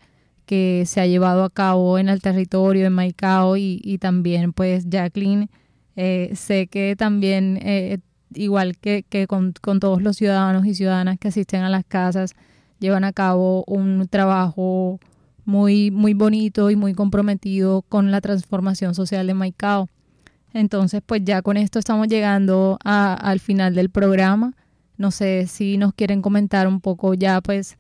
que 0.51 0.83
se 0.85 0.99
ha 0.99 1.07
llevado 1.07 1.45
a 1.45 1.49
cabo 1.49 1.97
en 1.97 2.09
el 2.09 2.21
territorio 2.21 2.83
de 2.83 2.89
Maicao 2.89 3.55
y, 3.55 3.97
también 4.01 4.51
pues 4.51 4.83
Jacqueline, 4.89 5.49
eh, 5.95 6.33
sé 6.35 6.67
que 6.67 6.97
también 6.97 7.57
eh, 7.61 7.99
igual 8.33 8.75
que, 8.75 9.05
con, 9.29 9.53
todos 9.53 10.01
los 10.01 10.17
ciudadanos 10.17 10.65
y 10.65 10.75
ciudadanas 10.75 11.17
que 11.19 11.29
asisten 11.29 11.61
a 11.61 11.69
las 11.69 11.85
casas, 11.85 12.33
llevan 12.79 13.05
a 13.05 13.13
cabo 13.13 13.63
un 13.65 14.09
trabajo 14.09 14.99
muy, 15.45 15.89
muy 15.89 16.13
bonito 16.13 16.69
y 16.69 16.75
muy 16.75 16.95
comprometido 16.95 17.83
con 17.83 18.11
la 18.11 18.19
transformación 18.19 18.93
social 18.93 19.27
de 19.27 19.33
Maicao. 19.33 19.87
Entonces, 20.53 21.01
pues 21.05 21.21
ya 21.23 21.41
con 21.41 21.55
esto 21.55 21.79
estamos 21.79 22.09
llegando 22.09 22.77
al 22.83 23.39
final 23.39 23.73
del 23.73 23.89
programa. 23.89 24.51
No 24.97 25.11
sé 25.11 25.47
si 25.47 25.77
nos 25.77 25.93
quieren 25.93 26.21
comentar 26.21 26.67
un 26.67 26.81
poco 26.81 27.13
ya, 27.13 27.39
pues, 27.39 27.77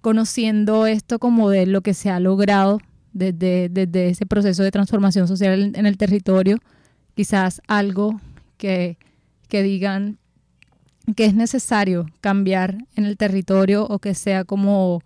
conociendo 0.00 0.86
esto 0.86 1.18
como 1.18 1.50
de 1.50 1.66
lo 1.66 1.82
que 1.82 1.94
se 1.94 2.10
ha 2.10 2.20
logrado 2.20 2.80
desde, 3.12 3.68
desde 3.68 4.08
ese 4.08 4.26
proceso 4.26 4.62
de 4.62 4.70
transformación 4.70 5.28
social 5.28 5.72
en, 5.74 5.86
el 5.86 5.96
territorio, 5.96 6.58
quizás 7.14 7.60
algo 7.66 8.20
que, 8.56 8.98
que 9.48 9.62
digan 9.62 10.18
que 11.16 11.24
es 11.24 11.34
necesario 11.34 12.06
cambiar 12.20 12.78
en 12.94 13.04
el 13.04 13.16
territorio 13.16 13.84
o 13.84 13.98
que 13.98 14.14
sea 14.14 14.44
como 14.44 15.02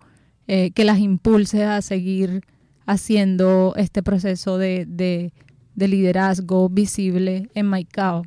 eh, 0.47 0.71
que 0.71 0.85
las 0.85 0.99
impulse 0.99 1.63
a 1.63 1.81
seguir 1.81 2.43
haciendo 2.85 3.73
este 3.77 4.03
proceso 4.03 4.57
de, 4.57 4.85
de, 4.87 5.33
de 5.73 5.87
liderazgo 5.87 6.69
visible 6.69 7.49
en 7.55 7.65
Maicao. 7.65 8.25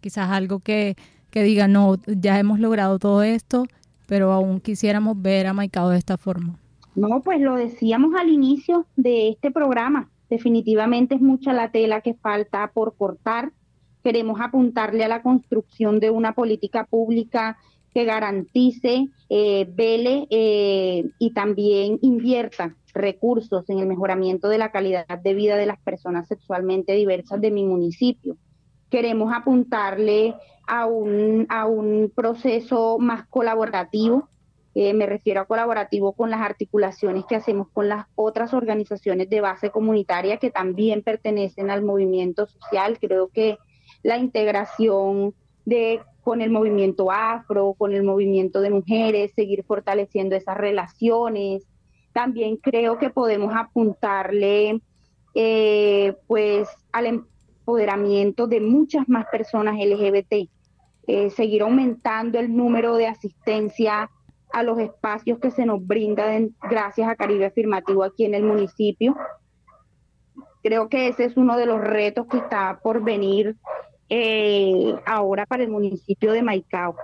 Quizás 0.00 0.30
algo 0.30 0.58
que, 0.58 0.96
que 1.30 1.44
diga, 1.44 1.68
no, 1.68 1.96
ya 2.06 2.38
hemos 2.40 2.58
logrado 2.58 2.98
todo 2.98 3.22
esto, 3.22 3.66
pero 4.12 4.30
aún 4.30 4.60
quisiéramos 4.60 5.22
ver 5.22 5.46
a 5.46 5.54
Maicao 5.54 5.88
de 5.88 5.96
esta 5.96 6.18
forma. 6.18 6.58
No, 6.94 7.22
pues 7.22 7.40
lo 7.40 7.54
decíamos 7.54 8.14
al 8.14 8.28
inicio 8.28 8.84
de 8.94 9.30
este 9.30 9.50
programa. 9.50 10.10
Definitivamente 10.28 11.14
es 11.14 11.22
mucha 11.22 11.54
la 11.54 11.70
tela 11.70 12.02
que 12.02 12.12
falta 12.12 12.70
por 12.74 12.94
cortar. 12.94 13.52
Queremos 14.04 14.38
apuntarle 14.38 15.02
a 15.02 15.08
la 15.08 15.22
construcción 15.22 15.98
de 15.98 16.10
una 16.10 16.34
política 16.34 16.84
pública 16.84 17.56
que 17.94 18.04
garantice, 18.04 19.08
eh, 19.30 19.66
vele 19.74 20.26
eh, 20.28 21.08
y 21.18 21.30
también 21.30 21.98
invierta 22.02 22.76
recursos 22.92 23.64
en 23.70 23.78
el 23.78 23.86
mejoramiento 23.86 24.50
de 24.50 24.58
la 24.58 24.70
calidad 24.70 25.06
de 25.06 25.32
vida 25.32 25.56
de 25.56 25.64
las 25.64 25.80
personas 25.80 26.28
sexualmente 26.28 26.92
diversas 26.92 27.40
de 27.40 27.50
mi 27.50 27.64
municipio. 27.64 28.36
Queremos 28.90 29.32
apuntarle 29.34 30.34
a 30.66 30.86
un, 30.86 31.46
a 31.48 31.66
un 31.66 32.12
proceso 32.14 32.98
más 32.98 33.26
colaborativo. 33.28 34.28
Eh, 34.74 34.94
me 34.94 35.04
refiero 35.04 35.42
a 35.42 35.44
colaborativo 35.44 36.12
con 36.14 36.30
las 36.30 36.40
articulaciones 36.40 37.24
que 37.26 37.36
hacemos 37.36 37.68
con 37.72 37.88
las 37.88 38.06
otras 38.14 38.54
organizaciones 38.54 39.28
de 39.28 39.42
base 39.42 39.70
comunitaria 39.70 40.38
que 40.38 40.50
también 40.50 41.02
pertenecen 41.02 41.70
al 41.70 41.82
movimiento 41.82 42.46
social. 42.46 42.98
Creo 42.98 43.28
que 43.28 43.58
la 44.02 44.16
integración 44.16 45.34
de 45.66 46.00
con 46.22 46.40
el 46.40 46.50
movimiento 46.50 47.10
afro, 47.10 47.74
con 47.74 47.92
el 47.92 48.04
movimiento 48.04 48.60
de 48.60 48.70
mujeres, 48.70 49.32
seguir 49.34 49.64
fortaleciendo 49.64 50.36
esas 50.36 50.56
relaciones. 50.56 51.66
También 52.12 52.56
creo 52.56 52.98
que 52.98 53.10
podemos 53.10 53.52
apuntarle 53.54 54.80
eh, 55.34 56.14
pues 56.26 56.68
al 56.92 57.24
empoderamiento 57.62 58.48
de 58.48 58.60
muchas 58.60 59.08
más 59.08 59.26
personas 59.30 59.76
LGBT, 59.76 60.48
eh, 61.06 61.30
seguir 61.30 61.62
aumentando 61.62 62.38
el 62.38 62.54
número 62.54 62.96
de 62.96 63.06
asistencia 63.06 64.10
a 64.52 64.62
los 64.62 64.78
espacios 64.78 65.38
que 65.38 65.50
se 65.50 65.64
nos 65.64 65.84
brindan 65.86 66.54
gracias 66.68 67.08
a 67.08 67.16
Caribe 67.16 67.46
Afirmativo 67.46 68.02
aquí 68.04 68.24
en 68.24 68.34
el 68.34 68.42
municipio. 68.42 69.16
Creo 70.62 70.88
que 70.88 71.08
ese 71.08 71.24
es 71.24 71.36
uno 71.36 71.56
de 71.56 71.66
los 71.66 71.80
retos 71.80 72.26
que 72.26 72.36
está 72.36 72.80
por 72.82 73.02
venir 73.02 73.56
eh, 74.08 74.94
ahora 75.06 75.46
para 75.46 75.62
el 75.62 75.70
municipio 75.70 76.32
de 76.32 76.42
Maicao. 76.42 76.96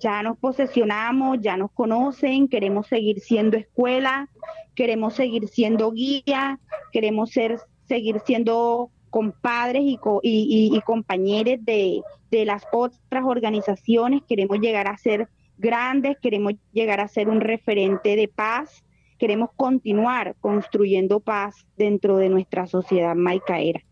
Ya 0.00 0.22
nos 0.22 0.38
posesionamos, 0.38 1.38
ya 1.40 1.56
nos 1.56 1.72
conocen, 1.72 2.48
queremos 2.48 2.86
seguir 2.86 3.20
siendo 3.20 3.56
escuela, 3.56 4.28
queremos 4.76 5.14
seguir 5.14 5.48
siendo 5.48 5.90
guía, 5.90 6.60
queremos 6.92 7.30
ser, 7.30 7.58
seguir 7.88 8.20
siendo 8.20 8.90
compadres 9.10 9.82
y, 9.84 9.98
y, 10.22 10.80
compañeros 10.82 11.64
de, 11.64 12.02
de 12.30 12.44
las 12.44 12.64
otras 12.72 13.24
organizaciones, 13.24 14.22
queremos 14.28 14.58
llegar 14.60 14.88
a 14.88 14.96
ser 14.96 15.28
grandes, 15.58 16.16
queremos 16.20 16.54
llegar 16.72 17.00
a 17.00 17.08
ser 17.08 17.28
un 17.28 17.40
referente 17.40 18.16
de 18.16 18.28
paz, 18.28 18.84
queremos 19.18 19.50
continuar 19.56 20.36
construyendo 20.40 21.20
paz 21.20 21.66
dentro 21.76 22.16
de 22.16 22.28
nuestra 22.28 22.66
sociedad 22.66 23.14
maicaera. 23.14 23.82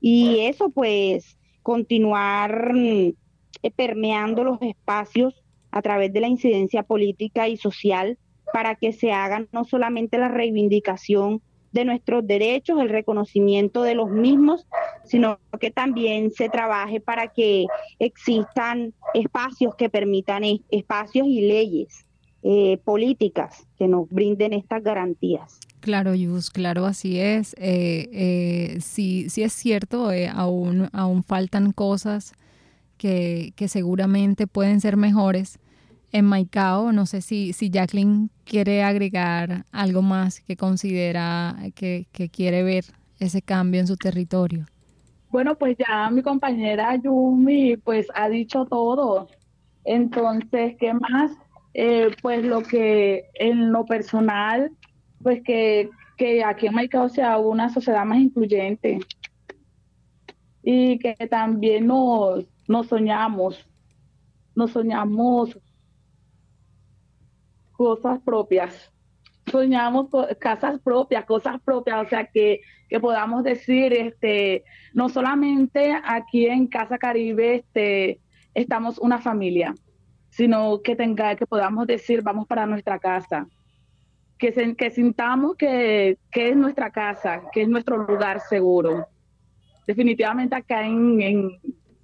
Y 0.00 0.40
eso 0.40 0.70
pues, 0.70 1.38
continuar 1.62 2.74
mm, 2.74 3.12
permeando 3.76 4.44
los 4.44 4.60
espacios 4.62 5.42
a 5.70 5.82
través 5.82 6.12
de 6.12 6.20
la 6.20 6.28
incidencia 6.28 6.82
política 6.82 7.48
y 7.48 7.56
social 7.56 8.18
para 8.52 8.74
que 8.74 8.92
se 8.92 9.12
haga 9.12 9.46
no 9.52 9.64
solamente 9.64 10.18
la 10.18 10.28
reivindicación 10.28 11.40
de 11.72 11.84
nuestros 11.84 12.26
derechos, 12.26 12.80
el 12.80 12.88
reconocimiento 12.88 13.82
de 13.82 13.94
los 13.94 14.10
mismos, 14.10 14.66
sino 15.04 15.38
que 15.60 15.70
también 15.70 16.30
se 16.30 16.48
trabaje 16.48 17.00
para 17.00 17.28
que 17.28 17.66
existan 17.98 18.92
espacios 19.14 19.74
que 19.74 19.88
permitan 19.88 20.42
espacios 20.70 21.26
y 21.26 21.40
leyes 21.42 22.06
eh, 22.42 22.78
políticas 22.84 23.66
que 23.78 23.88
nos 23.88 24.08
brinden 24.08 24.52
estas 24.52 24.82
garantías. 24.82 25.58
Claro, 25.80 26.14
Yus, 26.14 26.50
claro, 26.50 26.86
así 26.86 27.18
es. 27.18 27.54
Eh, 27.58 28.08
eh, 28.12 28.80
sí, 28.80 29.30
sí 29.30 29.42
es 29.42 29.52
cierto, 29.52 30.10
aún, 30.34 30.88
aún 30.92 31.22
faltan 31.22 31.72
cosas 31.72 32.32
que, 32.98 33.52
que 33.56 33.68
seguramente 33.68 34.46
pueden 34.46 34.80
ser 34.80 34.96
mejores 34.96 35.58
en 36.12 36.26
Maicao. 36.26 36.92
No 36.92 37.06
sé 37.06 37.22
si, 37.22 37.52
si 37.52 37.70
Jacqueline 37.70 38.30
quiere 38.44 38.82
agregar 38.82 39.64
algo 39.72 40.02
más 40.02 40.40
que 40.40 40.56
considera 40.56 41.56
que, 41.74 42.06
que 42.12 42.28
quiere 42.28 42.62
ver 42.62 42.84
ese 43.18 43.42
cambio 43.42 43.80
en 43.80 43.86
su 43.86 43.96
territorio. 43.96 44.66
Bueno, 45.30 45.56
pues 45.56 45.76
ya 45.78 46.10
mi 46.10 46.22
compañera 46.22 46.94
Yumi 46.96 47.76
pues 47.78 48.06
ha 48.14 48.28
dicho 48.28 48.66
todo. 48.66 49.28
Entonces, 49.84 50.76
¿qué 50.78 50.92
más? 50.92 51.32
Eh, 51.74 52.10
pues 52.20 52.44
lo 52.44 52.62
que 52.62 53.24
en 53.34 53.72
lo 53.72 53.86
personal, 53.86 54.70
pues 55.22 55.42
que, 55.42 55.88
que 56.18 56.44
aquí 56.44 56.66
en 56.66 56.74
Maicao 56.74 57.08
sea 57.08 57.38
una 57.38 57.70
sociedad 57.70 58.04
más 58.04 58.18
incluyente 58.18 59.00
y 60.62 60.98
que 60.98 61.14
también 61.28 61.86
nos, 61.86 62.44
nos 62.68 62.88
soñamos, 62.88 63.66
nos 64.54 64.72
soñamos 64.72 65.58
cosas 67.72 68.20
propias, 68.24 68.92
soñamos 69.50 70.08
casas 70.38 70.80
propias, 70.80 71.24
cosas 71.24 71.60
propias, 71.62 72.06
o 72.06 72.08
sea 72.08 72.26
que, 72.26 72.60
que 72.88 73.00
podamos 73.00 73.42
decir, 73.42 73.92
este, 73.92 74.64
no 74.94 75.08
solamente 75.08 75.94
aquí 76.04 76.46
en 76.46 76.66
Casa 76.66 76.98
Caribe, 76.98 77.56
este, 77.56 78.20
estamos 78.54 78.98
una 78.98 79.18
familia, 79.18 79.74
sino 80.30 80.80
que 80.82 80.96
tenga, 80.96 81.34
que 81.36 81.46
podamos 81.46 81.86
decir, 81.86 82.22
vamos 82.22 82.46
para 82.46 82.66
nuestra 82.66 82.98
casa, 82.98 83.46
que, 84.38 84.74
que 84.76 84.90
sintamos 84.90 85.56
que, 85.56 86.18
que, 86.30 86.50
es 86.50 86.56
nuestra 86.56 86.90
casa, 86.90 87.42
que 87.52 87.62
es 87.62 87.68
nuestro 87.68 87.96
lugar 87.98 88.40
seguro. 88.40 89.06
Definitivamente 89.86 90.54
acá 90.54 90.86
en, 90.86 91.20
en, 91.20 91.50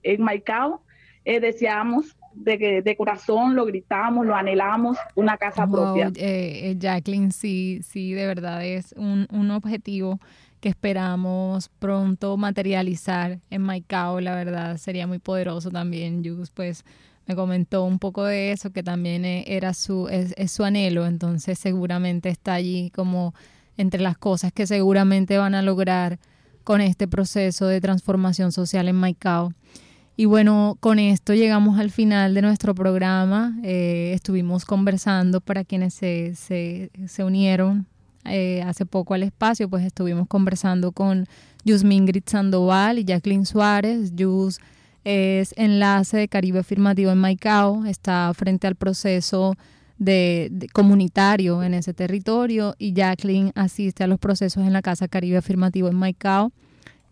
en 0.02 0.22
Maicao 0.22 0.82
eh, 1.24 1.40
deseamos 1.40 2.16
de, 2.38 2.58
que, 2.58 2.82
de 2.82 2.96
corazón, 2.96 3.54
lo 3.54 3.64
gritamos, 3.64 4.26
lo 4.26 4.34
anhelamos, 4.34 4.96
una 5.14 5.36
casa 5.36 5.66
propia. 5.66 6.08
Eh, 6.16 6.70
eh, 6.70 6.76
Jacqueline, 6.78 7.32
sí, 7.32 7.80
sí, 7.82 8.12
de 8.12 8.26
verdad 8.26 8.64
es 8.64 8.94
un, 8.96 9.26
un 9.30 9.50
objetivo 9.50 10.18
que 10.60 10.68
esperamos 10.68 11.68
pronto 11.78 12.36
materializar 12.36 13.38
en 13.50 13.62
Maicao, 13.62 14.20
la 14.20 14.34
verdad 14.34 14.76
sería 14.76 15.06
muy 15.06 15.18
poderoso 15.18 15.70
también, 15.70 16.22
Yus, 16.22 16.50
pues 16.50 16.84
me 17.26 17.36
comentó 17.36 17.84
un 17.84 17.98
poco 17.98 18.24
de 18.24 18.52
eso, 18.52 18.70
que 18.70 18.82
también 18.82 19.24
e, 19.24 19.44
era 19.46 19.74
su, 19.74 20.08
es, 20.08 20.34
su 20.50 20.64
anhelo, 20.64 21.06
entonces 21.06 21.58
seguramente 21.58 22.30
está 22.30 22.54
allí 22.54 22.90
como 22.90 23.34
entre 23.76 24.00
las 24.00 24.18
cosas 24.18 24.52
que 24.52 24.66
seguramente 24.66 25.38
van 25.38 25.54
a 25.54 25.62
lograr 25.62 26.18
con 26.64 26.80
este 26.80 27.06
proceso 27.06 27.66
de 27.66 27.80
transformación 27.80 28.50
social 28.50 28.88
en 28.88 28.96
Maicao. 28.96 29.52
Y 30.20 30.24
bueno, 30.24 30.76
con 30.80 30.98
esto 30.98 31.32
llegamos 31.32 31.78
al 31.78 31.92
final 31.92 32.34
de 32.34 32.42
nuestro 32.42 32.74
programa. 32.74 33.56
Eh, 33.62 34.10
estuvimos 34.16 34.64
conversando 34.64 35.40
para 35.40 35.62
quienes 35.62 35.94
se, 35.94 36.34
se, 36.34 36.90
se 37.06 37.22
unieron 37.22 37.86
eh, 38.24 38.60
hace 38.66 38.84
poco 38.84 39.14
al 39.14 39.22
espacio, 39.22 39.70
pues 39.70 39.84
estuvimos 39.84 40.26
conversando 40.26 40.90
con 40.90 41.28
Yusmingrid 41.64 42.24
Sandoval 42.26 42.98
y 42.98 43.04
Jacqueline 43.04 43.46
Suárez. 43.46 44.10
Yus 44.16 44.58
es 45.04 45.54
enlace 45.56 46.16
de 46.16 46.26
Caribe 46.26 46.58
Afirmativo 46.58 47.12
en 47.12 47.18
Maicao, 47.18 47.84
está 47.86 48.32
frente 48.34 48.66
al 48.66 48.74
proceso 48.74 49.54
de, 49.98 50.68
comunitario 50.72 51.62
en 51.62 51.74
ese 51.74 51.94
territorio 51.94 52.74
y 52.76 52.92
Jacqueline 52.92 53.52
asiste 53.54 54.02
a 54.02 54.08
los 54.08 54.18
procesos 54.18 54.66
en 54.66 54.72
la 54.72 54.82
Casa 54.82 55.06
Caribe 55.06 55.36
Afirmativo 55.36 55.86
en 55.86 55.94
Maicao. 55.94 56.50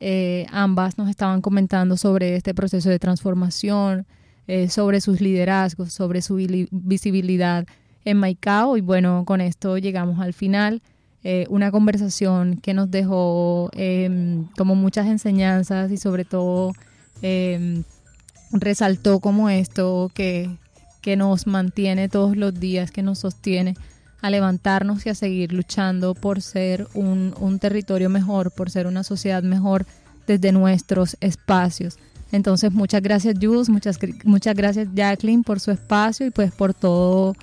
Eh, 0.01 0.47
ambas 0.51 0.99
nos 0.99 1.09
estaban 1.09 1.41
comentando 1.41 1.97
sobre 1.97 2.37
este 2.37 2.55
proceso 2.55 2.91
de 2.91 2.99
transformación, 2.99 4.07
eh, 4.47 4.69
sobre 4.69 5.01
sus 5.01 5.21
liderazgos, 5.21 5.93
sobre 5.93 6.23
su 6.23 6.37
visibilidad 6.71 7.67
en 8.05 8.19
Maicao 8.19 8.77
y 8.77 8.81
bueno, 8.81 9.25
con 9.27 9.41
esto 9.41 9.79
llegamos 9.79 10.21
al 10.21 10.33
final. 10.33 10.83
Eh, 11.25 11.47
una 11.51 11.73
conversación 11.73 12.59
que 12.59 12.73
nos 12.73 12.89
dejó 12.89 13.71
em, 13.73 14.47
como 14.57 14.77
muchas 14.77 15.09
enseñanzas 15.09 15.91
y 15.91 15.97
sobre 15.97 16.25
todo 16.25 16.73
eh, 17.23 17.83
resaltó 18.53 19.19
como 19.19 19.51
esto 19.51 20.09
que, 20.15 20.49
que 21.03 21.17
nos 21.17 21.49
mantiene 21.49 22.09
todos 22.09 22.37
los 22.37 22.55
días, 22.55 22.93
que 22.93 23.03
nos 23.03 23.19
sostiene 23.19 23.75
a 24.23 24.31
levantarnos 24.31 25.07
y 25.07 25.11
a 25.11 25.15
seguir 25.15 25.53
luchando 25.53 26.15
por 26.15 26.43
ser 26.43 26.87
un, 26.95 27.35
un 27.39 27.59
territorio 27.59 28.09
mejor, 28.09 28.51
por 28.51 28.71
ser 28.71 28.87
una 28.87 29.05
sociedad 29.05 29.43
mejor 29.43 29.87
desde 30.27 30.53
nuestros 30.53 31.17
espacios. 31.21 31.99
Entonces, 32.33 32.73
muchas 32.73 33.03
gracias, 33.03 33.37
Jus, 33.41 33.69
muchas, 33.69 33.99
muchas 34.25 34.55
gracias, 34.55 34.89
Jacqueline, 34.95 35.45
por 35.45 35.61
su 35.61 35.71
espacio 35.71 36.27
y 36.27 36.31
pues 36.31 36.53
por 36.53 36.75
todo 36.75 37.35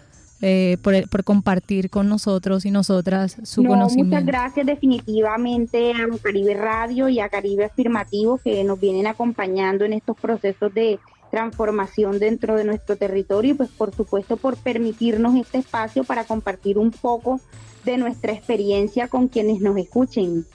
eh, 0.46 0.78
por, 0.82 1.08
por, 1.08 1.24
compartir 1.24 1.90
con 1.90 2.10
nosotros 2.10 2.66
y 2.66 2.72
nosotras 2.72 3.38
su 3.44 3.64
conocimiento. 3.64 4.16
Muchas 4.16 4.26
gracias 4.26 4.66
definitivamente 4.66 5.94
a 5.94 6.06
Caribe 6.22 6.54
Radio 6.54 7.08
y 7.08 7.22
a 7.22 7.30
Caribe 7.30 7.64
Afirmativo 7.64 8.38
que 8.44 8.62
nos 8.66 8.78
vienen 8.78 9.08
acompañando 9.08 9.86
en 9.86 9.94
estos 9.94 10.18
procesos 10.18 10.74
de 10.74 11.00
transformación 11.34 12.20
dentro 12.20 12.56
de 12.56 12.64
nuestro 12.64 12.96
territorio 12.96 13.54
y 13.54 13.56
pues 13.56 13.70
por 13.72 13.92
supuesto 13.92 14.38
por 14.38 14.56
permitirnos 14.56 15.34
este 15.34 15.58
espacio 15.58 16.04
para 16.04 16.26
compartir 16.26 16.78
un 16.78 16.92
poco 16.92 17.42
de 17.84 17.98
nuestra 17.98 18.34
experiencia 18.34 19.08
con 19.08 19.28
quienes 19.30 19.60
nos 19.60 19.76
escuchen 19.78 20.46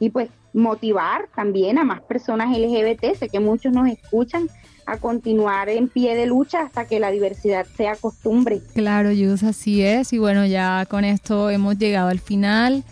y 0.00 0.10
pues 0.10 0.30
motivar 0.52 1.28
también 1.36 1.78
a 1.78 1.84
más 1.84 2.02
personas 2.02 2.48
LGBT, 2.50 3.16
sé 3.16 3.28
que 3.28 3.38
muchos 3.38 3.72
nos 3.72 3.88
escuchan 3.88 4.48
a 4.86 4.96
continuar 4.96 5.68
en 5.68 5.86
pie 5.86 6.16
de 6.16 6.26
lucha 6.26 6.62
hasta 6.62 6.84
que 6.88 6.98
la 6.98 7.12
diversidad 7.12 7.64
sea 7.76 7.94
costumbre. 7.94 8.60
Claro, 8.74 9.12
Yus, 9.12 9.44
así 9.44 9.82
es. 9.82 10.12
Y 10.12 10.18
bueno, 10.18 10.44
ya 10.46 10.84
con 10.90 11.04
esto 11.04 11.48
hemos 11.48 11.78
llegado 11.78 12.08
al 12.08 12.18
final. 12.18 12.82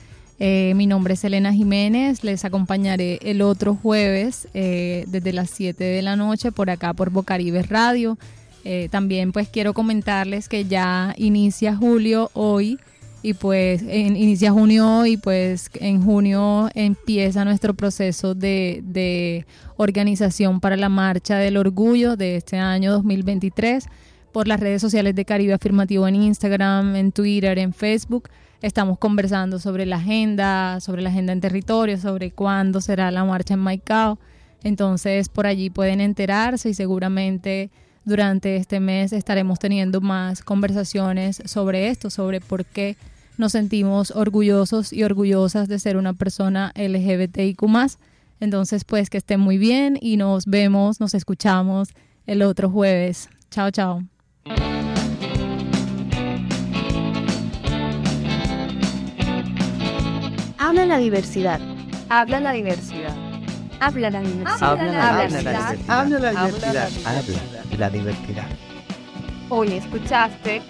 Eh, 0.45 0.73
mi 0.75 0.89
nombre 0.89 1.15
es 1.15 1.23
Elena 1.23 1.53
Jiménez, 1.53 2.25
les 2.25 2.45
acompañaré 2.45 3.21
el 3.23 3.43
otro 3.43 3.79
jueves 3.81 4.49
eh, 4.55 5.05
desde 5.07 5.33
las 5.33 5.51
7 5.51 5.85
de 5.85 6.03
la 6.03 6.17
noche 6.17 6.51
por 6.51 6.69
acá 6.69 6.95
por 6.95 7.11
Bocaribe 7.11 7.63
Radio. 7.63 8.19
Eh, 8.65 8.89
también 8.91 9.31
pues 9.31 9.49
quiero 9.49 9.73
comentarles 9.73 10.49
que 10.49 10.65
ya 10.65 11.15
inicia 11.17 11.77
julio 11.77 12.29
hoy 12.33 12.81
y 13.23 13.35
pues 13.35 13.83
inicia 13.83 14.51
junio 14.51 15.07
y 15.07 15.17
pues 15.17 15.71
en 15.75 16.03
junio 16.03 16.69
empieza 16.75 17.45
nuestro 17.45 17.75
proceso 17.75 18.35
de, 18.35 18.81
de, 18.83 19.47
organización 19.77 20.59
para 20.59 20.77
la 20.77 20.89
Marcha 20.89 21.37
del 21.37 21.57
Orgullo 21.57 22.17
de 22.17 22.35
este 22.35 22.59
año 22.59 22.91
2023 22.91 23.87
por 24.33 24.49
las 24.49 24.59
redes 24.59 24.83
sociales 24.83 25.15
de 25.15 25.25
Caribe 25.25 25.53
Afirmativo 25.53 26.09
en 26.09 26.17
Instagram, 26.17 26.97
en 26.97 27.13
Twitter, 27.13 27.61
en 27.61 27.73
Facebook. 27.73 28.29
Estamos 28.62 28.96
conversando 28.98 29.59
sobre 29.59 29.87
la 29.87 29.96
agenda, 29.96 30.79
sobre 30.81 31.03
la 31.03 31.11
agenda 31.11 31.33
en 31.33 31.40
territorio, 31.40 31.98
sobre 31.98 32.31
cuándo 32.31 32.81
será 32.81 33.11
la 33.11 33.25
marcha 33.25 33.55
en 33.55 33.61
Maicao. 33.61 34.20
Entonces 34.62 35.29
por 35.29 35.48
allí 35.48 35.68
pueden 35.68 36.01
enterarse 36.01 36.68
y 36.68 36.75
seguramente 36.75 37.70
durante 38.05 38.55
este 38.55 38.79
mes 38.79 39.12
estaremos 39.12 39.59
teniendo 39.59 40.01
más 40.01 40.42
conversaciones 40.42 41.42
sobre 41.44 41.88
esto, 41.88 42.09
sobre 42.09 42.40
por 42.40 42.64
qué 42.64 42.96
nos 43.37 43.51
sentimos 43.51 44.12
orgullosos 44.12 44.92
y 44.92 45.03
orgullosas 45.03 45.66
de 45.66 45.81
ser 45.81 45.96
una 45.96 46.12
persona 46.12 46.72
LGBTIQ. 46.77 47.64
Entonces, 48.38 48.85
pues 48.85 49.11
que 49.11 49.18
estén 49.18 49.40
muy 49.40 49.59
bien 49.59 49.98
y 50.01 50.16
nos 50.16 50.46
vemos, 50.46 51.01
nos 51.01 51.14
escuchamos 51.14 51.88
el 52.27 52.42
otro 52.42 52.70
jueves. 52.70 53.29
Chao, 53.51 53.72
chao. 53.72 54.03
Habla 60.73 60.87
la 60.87 60.97
diversidad. 60.97 61.61
Habla 62.09 62.40
la 62.40 62.53
diversidad. 62.53 63.15
Habla 63.79 64.09
la 64.09 64.21
diversidad. 64.23 64.57
Habla 64.65 64.99
la 64.99 65.19
diversidad. 65.19 65.77
Habla 65.87 66.19
la 66.19 66.31
diversidad. 66.31 66.88
Habla 67.05 67.77
la 67.77 67.90
diversidad. 67.90 68.46
Hoy 69.51 69.73
escuchaste 69.75 70.63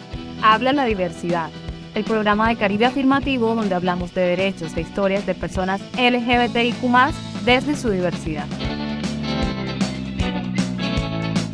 Habla 0.42 0.72
la 0.72 0.86
diversidad 0.86 1.50
el 1.94 2.02
programa 2.02 2.48
de 2.48 2.56
Caribe 2.56 2.86
Afirmativo 2.86 3.54
donde 3.54 3.76
hablamos 3.76 4.12
de 4.12 4.22
derechos, 4.22 4.74
de 4.74 4.80
historias 4.80 5.24
de 5.24 5.36
personas 5.36 5.80
LGBTIQ 5.96 6.82
desde 7.44 7.76
su 7.76 7.90
diversidad. 7.90 8.48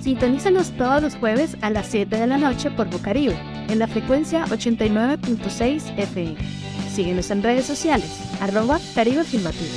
Sintonízanos 0.00 0.70
todos 0.70 1.02
los 1.02 1.16
jueves 1.16 1.58
a 1.60 1.68
las 1.68 1.88
7 1.88 2.16
de 2.16 2.26
la 2.26 2.38
noche 2.38 2.70
por 2.70 2.88
Bocaribe, 2.88 3.36
en 3.68 3.78
la 3.78 3.86
frecuencia 3.86 4.46
89.6 4.46 5.98
FM. 5.98 6.67
Síguenos 6.98 7.30
en 7.30 7.44
redes 7.44 7.64
sociales, 7.64 8.10
arroba 8.40 8.80
Caribe 8.92 9.20
Afirmativo. 9.20 9.70